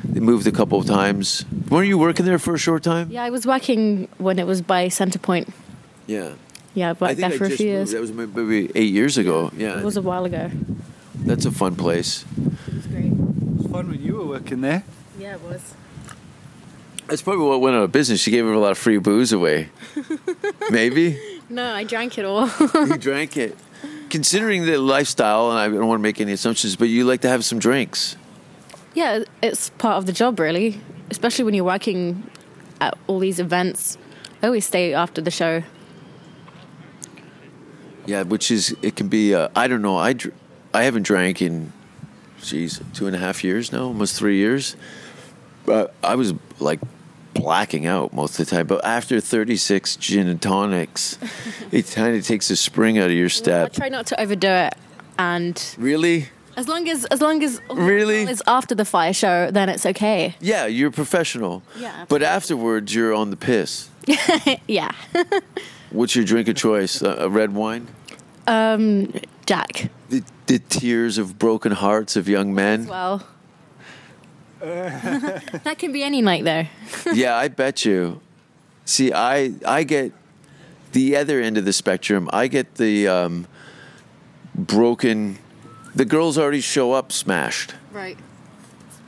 [0.03, 1.43] They moved a couple of times.
[1.69, 3.09] Weren't you working there for a short time?
[3.11, 5.19] Yeah, I was working when it was by Centre
[6.07, 6.19] Point.
[6.19, 6.33] Yeah.
[6.73, 7.91] Yeah, I've worked there for a few years.
[7.91, 9.51] That was maybe eight years ago.
[9.55, 9.79] Yeah.
[9.79, 10.51] It was a while ago.
[11.15, 12.23] that's a fun place.
[12.67, 13.05] It was great.
[13.05, 13.13] It
[13.57, 14.83] was fun when you were working there.
[15.19, 15.73] Yeah, it was.
[17.07, 18.19] That's probably what went out of business.
[18.19, 19.69] She gave her a lot of free booze away.
[20.69, 21.17] maybe
[21.49, 22.47] No, I drank it all.
[22.47, 23.57] he drank it.
[24.09, 27.29] considering the lifestyle, and I don't want to make any assumptions, but you like to
[27.29, 28.17] have some drinks.
[28.93, 30.81] Yeah, it's part of the job, really.
[31.09, 32.29] Especially when you're working
[32.81, 33.97] at all these events.
[34.43, 35.63] I always stay after the show.
[38.07, 39.35] Yeah, which is it can be.
[39.35, 39.97] Uh, I don't know.
[39.97, 40.33] I dr-
[40.73, 41.71] I haven't drank in,
[42.41, 44.75] geez, two and a half years now, almost three years.
[45.65, 46.79] But I was like
[47.33, 48.65] blacking out most of the time.
[48.65, 51.19] But after thirty six gin and tonics,
[51.71, 53.73] it kind of takes a spring out of your I step.
[53.73, 54.73] try not to overdo it,
[55.19, 56.29] and Really?
[56.55, 58.23] as long as as long as Really?
[58.23, 60.33] it's after the fire show, then it's okay.
[60.39, 61.61] Yeah, you're professional.
[61.77, 62.05] Yeah.
[62.07, 63.89] But afterwards, you're on the piss.
[64.67, 64.91] Yeah,
[65.91, 67.01] What's your drink of choice?
[67.01, 67.87] Uh, a red wine?
[69.45, 69.89] Jack.
[70.09, 72.85] The, the tears of broken hearts of young men.
[72.87, 73.25] Well,
[74.59, 76.65] that can be any night, though.
[77.13, 78.21] yeah, I bet you.
[78.85, 80.11] See, I I get
[80.93, 82.29] the other end of the spectrum.
[82.33, 83.47] I get the um,
[84.55, 85.37] broken.
[85.95, 88.17] The girls already show up smashed Right.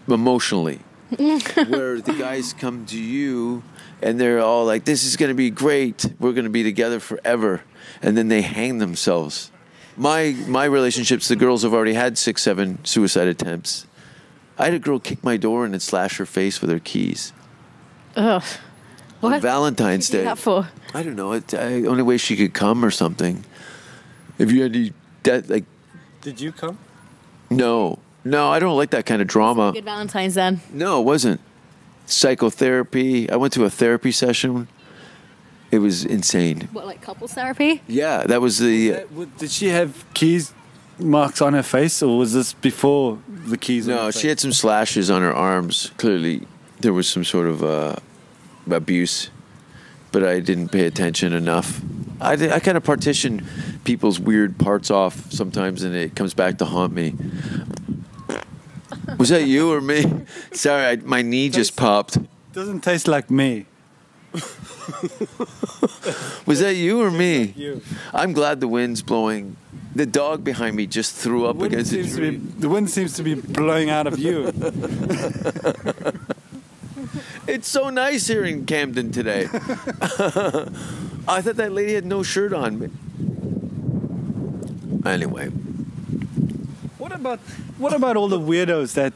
[0.07, 0.79] emotionally,
[1.17, 3.63] where the guys come to you
[4.01, 6.05] and they're all like, "This is going to be great.
[6.19, 7.61] We're going to be together forever,"
[8.01, 9.51] and then they hang themselves.
[9.97, 13.85] My my relationships, the girls have already had six, seven suicide attempts.
[14.57, 17.31] I had a girl kick my door in and slash her face with her keys
[18.17, 18.43] Ugh.
[19.23, 19.41] on What?
[19.41, 20.29] Valentine's What do you Day.
[20.29, 20.67] do that for?
[20.93, 21.31] I don't know.
[21.31, 23.45] It, I, only way she could come or something.
[24.37, 24.93] If you had any
[25.23, 25.65] that like
[26.21, 26.77] Did you come?
[27.49, 27.99] no,
[28.29, 29.71] no, I don't like that kind of drama.
[29.73, 30.61] Good Valentine's then.
[30.71, 31.41] No, it wasn't.
[32.05, 33.29] Psychotherapy.
[33.29, 34.67] I went to a therapy session.
[35.71, 36.67] It was insane.
[36.73, 37.81] What, like couples therapy?
[37.87, 38.91] Yeah, that was the.
[39.11, 40.53] W- Did she have keys
[40.97, 43.87] marks on her face, or was this before the keys?
[43.87, 44.29] on No, her she face?
[44.29, 45.91] had some slashes on her arms.
[45.97, 46.47] Clearly,
[46.81, 47.95] there was some sort of uh,
[48.69, 49.29] abuse,
[50.11, 51.81] but I didn't pay attention enough.
[52.19, 53.45] I, I kind of partition
[53.85, 57.13] people's weird parts off sometimes, and it comes back to haunt me.
[59.17, 60.03] Was that you or me?
[60.51, 62.17] Sorry, I, my knee just popped.
[62.53, 63.65] Doesn't taste like me.
[66.45, 67.53] Was that you or me?
[67.55, 67.81] You.
[68.13, 69.57] I'm glad the wind's blowing.
[69.95, 72.37] The dog behind me just threw up wind, against seems to be, tree.
[72.37, 74.51] the wind seems to be blowing out of you.
[77.49, 79.45] It's so nice here in Camden today.
[79.51, 82.91] I thought that lady had no shirt on.
[85.03, 85.49] Anyway,
[87.19, 87.39] about
[87.77, 89.13] what about all the weirdos that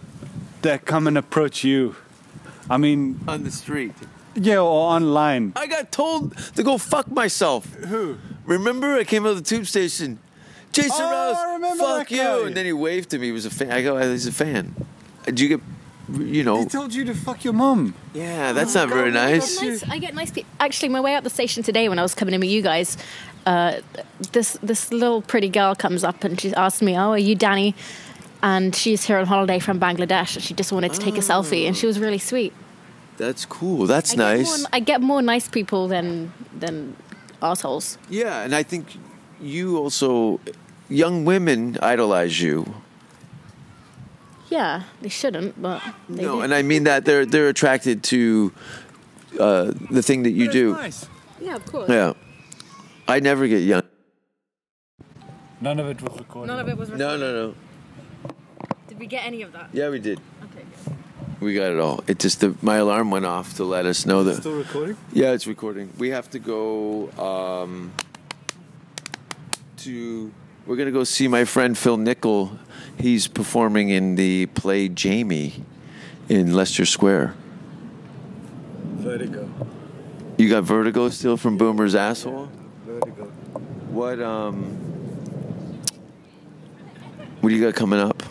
[0.62, 1.96] that come and approach you?
[2.70, 3.94] I mean, on the street,
[4.36, 5.54] yeah, or online.
[5.56, 7.66] I got told to go fuck myself.
[7.76, 8.18] Who?
[8.46, 10.20] Remember, I came out of the tube station.
[10.72, 12.48] Jason Oh, Rouse, I remember fuck that you, guy.
[12.48, 13.28] and then he waved to me.
[13.28, 13.72] He was a fan.
[13.72, 14.74] I go, oh, he's a fan.
[15.26, 15.62] Do you get,
[16.20, 16.60] you know?
[16.62, 17.94] He told you to fuck your mom.
[18.14, 19.62] Yeah, that's not very nice.
[19.62, 19.84] Nice.
[19.88, 20.50] I get nice people.
[20.60, 22.98] Actually, my way out the station today when I was coming in with you guys,
[23.46, 23.82] uh,
[24.32, 27.76] this this little pretty girl comes up and she asked me, "Oh, are you Danny?"
[28.42, 31.66] And she's here on holiday from Bangladesh, and she just wanted to take a selfie,
[31.68, 32.52] and she was really sweet.
[33.18, 33.86] That's cool.
[33.88, 34.60] That's I Get nice.
[34.60, 36.96] more, I get more nice people than than
[37.42, 37.98] assholes.
[38.10, 38.86] Yeah, and I think
[39.42, 40.40] you also,
[40.90, 42.66] young women idolize you.
[44.50, 46.42] Yeah, they shouldn't, but they No, do.
[46.42, 48.52] and I mean that they're they're attracted to
[49.40, 50.74] uh, the thing that you That's do.
[50.74, 51.08] Nice.
[51.42, 51.90] yeah, of course.
[51.90, 52.14] Yeah,
[53.08, 53.84] I never get young.
[55.62, 56.48] None of it was recorded.
[56.48, 56.90] None of it was.
[56.92, 57.20] Recorded.
[57.20, 57.56] No, no, no.
[58.88, 59.70] Did we get any of that?
[59.74, 60.20] Yeah, we did.
[60.44, 60.64] Okay.
[60.86, 60.96] Good.
[61.40, 62.04] We got it all.
[62.08, 64.36] It just the, my alarm went off to let us know that.
[64.38, 64.98] Still recording?
[65.12, 65.92] Yeah, it's recording.
[65.98, 67.92] We have to go um,
[69.78, 70.32] to.
[70.66, 72.58] We're gonna go see my friend Phil Nichol.
[72.98, 75.66] He's performing in the play Jamie
[76.30, 77.36] in Leicester Square.
[78.96, 79.50] Vertigo.
[80.38, 82.50] You got vertigo still from Boomer's asshole.
[83.94, 84.00] Vertigo.
[84.00, 84.64] What um?
[87.42, 88.24] What do you got coming up?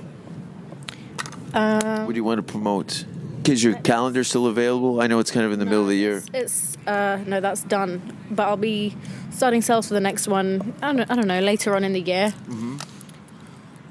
[1.52, 3.04] Uh, What do you want to promote?
[3.46, 5.00] Is your calendar still available?
[5.02, 6.18] I know it's kind of in the middle of the year.
[6.18, 8.00] It's, it's uh, no, that's done.
[8.30, 8.96] But I'll be
[9.30, 10.72] starting sales for the next one.
[10.80, 12.32] I don't, I don't know later on in the year.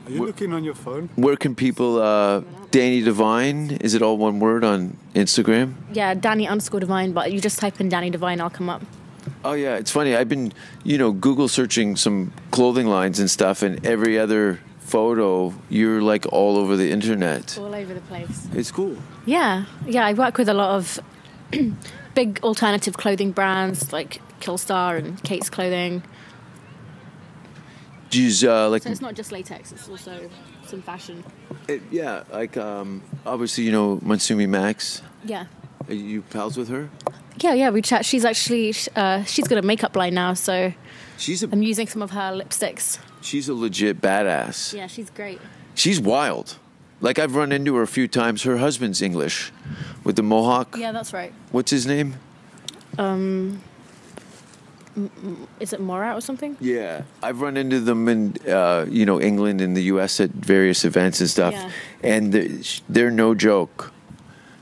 [0.07, 1.09] Are you looking on your phone?
[1.15, 2.01] Where can people?
[2.01, 2.41] Uh,
[2.71, 3.71] Danny Divine.
[3.81, 5.75] Is it all one word on Instagram?
[5.93, 7.11] Yeah, Danny underscore Divine.
[7.11, 8.81] But you just type in Danny Divine, I'll come up.
[9.43, 10.15] Oh yeah, it's funny.
[10.15, 15.53] I've been, you know, Google searching some clothing lines and stuff, and every other photo,
[15.69, 17.57] you're like all over the internet.
[17.57, 18.47] All over the place.
[18.53, 18.97] It's cool.
[19.25, 20.05] Yeah, yeah.
[20.05, 20.99] I work with a lot of
[22.13, 26.03] big alternative clothing brands like Killstar and Kate's Clothing.
[28.09, 30.29] Do you uh, like, So it's not just latex; it's also
[30.67, 31.23] some fashion.
[31.67, 35.01] it- yeah, like um, obviously you know Masuimi Max.
[35.23, 35.45] Yeah,
[35.91, 36.89] Are you pals with her?
[37.39, 38.05] Yeah, yeah, we chat.
[38.05, 40.73] She's actually uh, she's got a makeup line now, so
[41.17, 42.97] She's a I'm using some of her lipsticks.
[43.21, 44.73] she's a legit badass.
[44.73, 45.39] Yeah, she's great.
[45.75, 46.57] She's wild.
[47.01, 48.43] Like I've run into her a few times.
[48.43, 49.51] Her husband's English,
[50.05, 50.77] with the mohawk.
[50.77, 51.33] Yeah, that's right.
[51.51, 52.15] What's his name?
[52.97, 53.61] Um,
[55.59, 56.55] Is it Morat or something?
[56.61, 60.19] Yeah, I've run into them in uh, you know England and the U.S.
[60.21, 61.69] at various events and stuff, Yeah.
[62.03, 62.49] and they're,
[62.87, 63.91] they're no joke.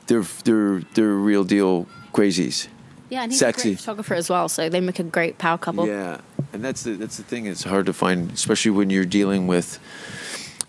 [0.10, 2.68] They're they're they're real deal crazies.
[3.10, 3.70] Yeah, and he's Sexy.
[3.70, 5.88] a great photographer as well, so they make a great power couple.
[5.88, 7.45] Yeah, and that's the that's the thing.
[7.45, 9.80] It's hard to find, especially when you're dealing with,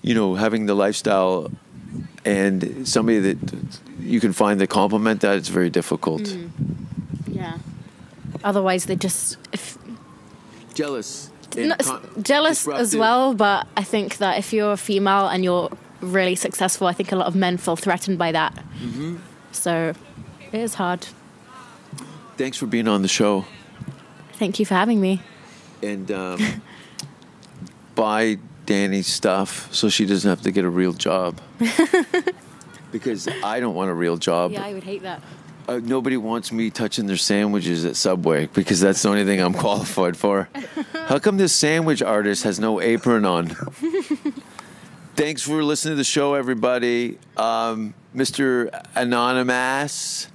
[0.03, 1.51] you know, having the lifestyle,
[2.25, 3.39] and somebody that
[3.99, 5.37] you can find that complement that.
[5.37, 6.23] It's very difficult.
[6.23, 6.51] Mm.
[7.29, 7.59] Yeah.
[8.45, 9.79] Otherwise, they're just if,
[10.75, 11.31] Jealous.
[11.51, 13.35] con- jealous as well.
[13.35, 15.71] But I think that if you're a female and you're
[16.01, 18.55] really successful, I think a lot of men feel threatened by that.
[18.55, 19.17] Mm-hmm.
[19.53, 19.93] So
[20.53, 21.07] it is hard.
[22.37, 23.45] Thanks for being on the show,
[24.35, 25.21] Thank you for having me.
[25.83, 26.63] and um,
[27.95, 31.39] buy Danny's stuff so she doesn't have to get a real job.
[32.93, 34.53] because I don't want a real job.
[34.53, 35.23] Yeah, I would hate that.
[35.69, 39.53] Uh, nobody wants me touching their sandwiches at Subway because that's the only thing I'm
[39.67, 40.49] qualified for.
[41.07, 43.55] How come this sandwich artist has no apron on?
[45.21, 47.19] Thanks for listening to the show, everybody.
[47.37, 48.71] Um, Mr.
[48.95, 50.29] Anonymous,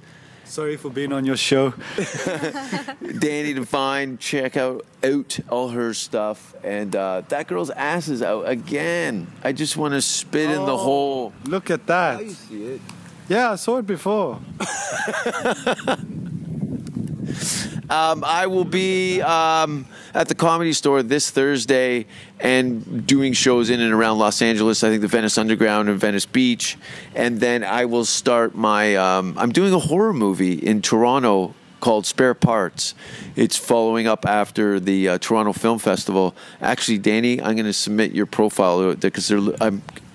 [0.44, 1.70] Sorry for being on your show.
[3.18, 6.54] Danny Divine, check out out all her stuff.
[6.62, 9.26] And uh, that girl's ass is out again.
[9.42, 10.76] I just want to spit in the Oh.
[10.76, 11.32] hole.
[11.46, 12.20] Look at that.
[12.30, 12.80] see it?
[13.28, 14.38] Yeah, I saw it before.
[17.88, 22.06] Um, I will be um, at the comedy store this Thursday
[22.40, 24.82] and doing shows in and around Los Angeles.
[24.82, 26.76] I think the Venice Underground and Venice Beach.
[27.14, 28.96] And then I will start my.
[28.96, 32.94] Um, I'm doing a horror movie in Toronto called Spare Parts.
[33.36, 36.34] It's following up after the uh, Toronto Film Festival.
[36.60, 39.32] Actually, Danny, I'm going to submit your profile because.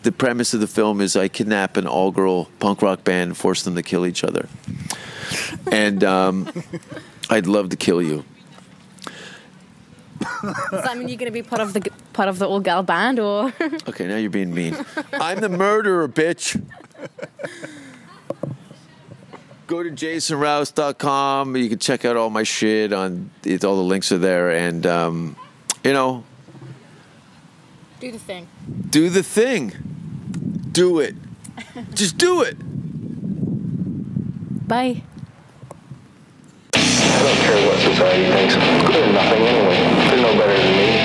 [0.03, 3.61] The premise of the film is I kidnap an all-girl punk rock band and force
[3.61, 4.49] them to kill each other,
[5.71, 6.51] and um,
[7.29, 8.25] I'd love to kill you.
[10.21, 11.81] Does that mean you're going to be part of the
[12.13, 13.53] part of the all gal band, or
[13.87, 14.77] Okay, now you're being mean.
[15.13, 16.61] I'm the murderer, bitch.
[19.67, 21.55] Go to jasonrouse.com.
[21.55, 24.85] You can check out all my shit on it, all the links are there and
[24.85, 25.35] um,
[25.83, 26.23] you know,
[27.99, 28.47] do the thing?
[28.89, 29.73] do the thing.
[30.71, 31.15] Do it.
[31.93, 32.57] Just do it.
[34.67, 35.03] Bye.
[37.21, 38.55] I don't care what society thinks.
[38.55, 39.77] They're nothing anyway.
[40.09, 41.00] They're no better than me.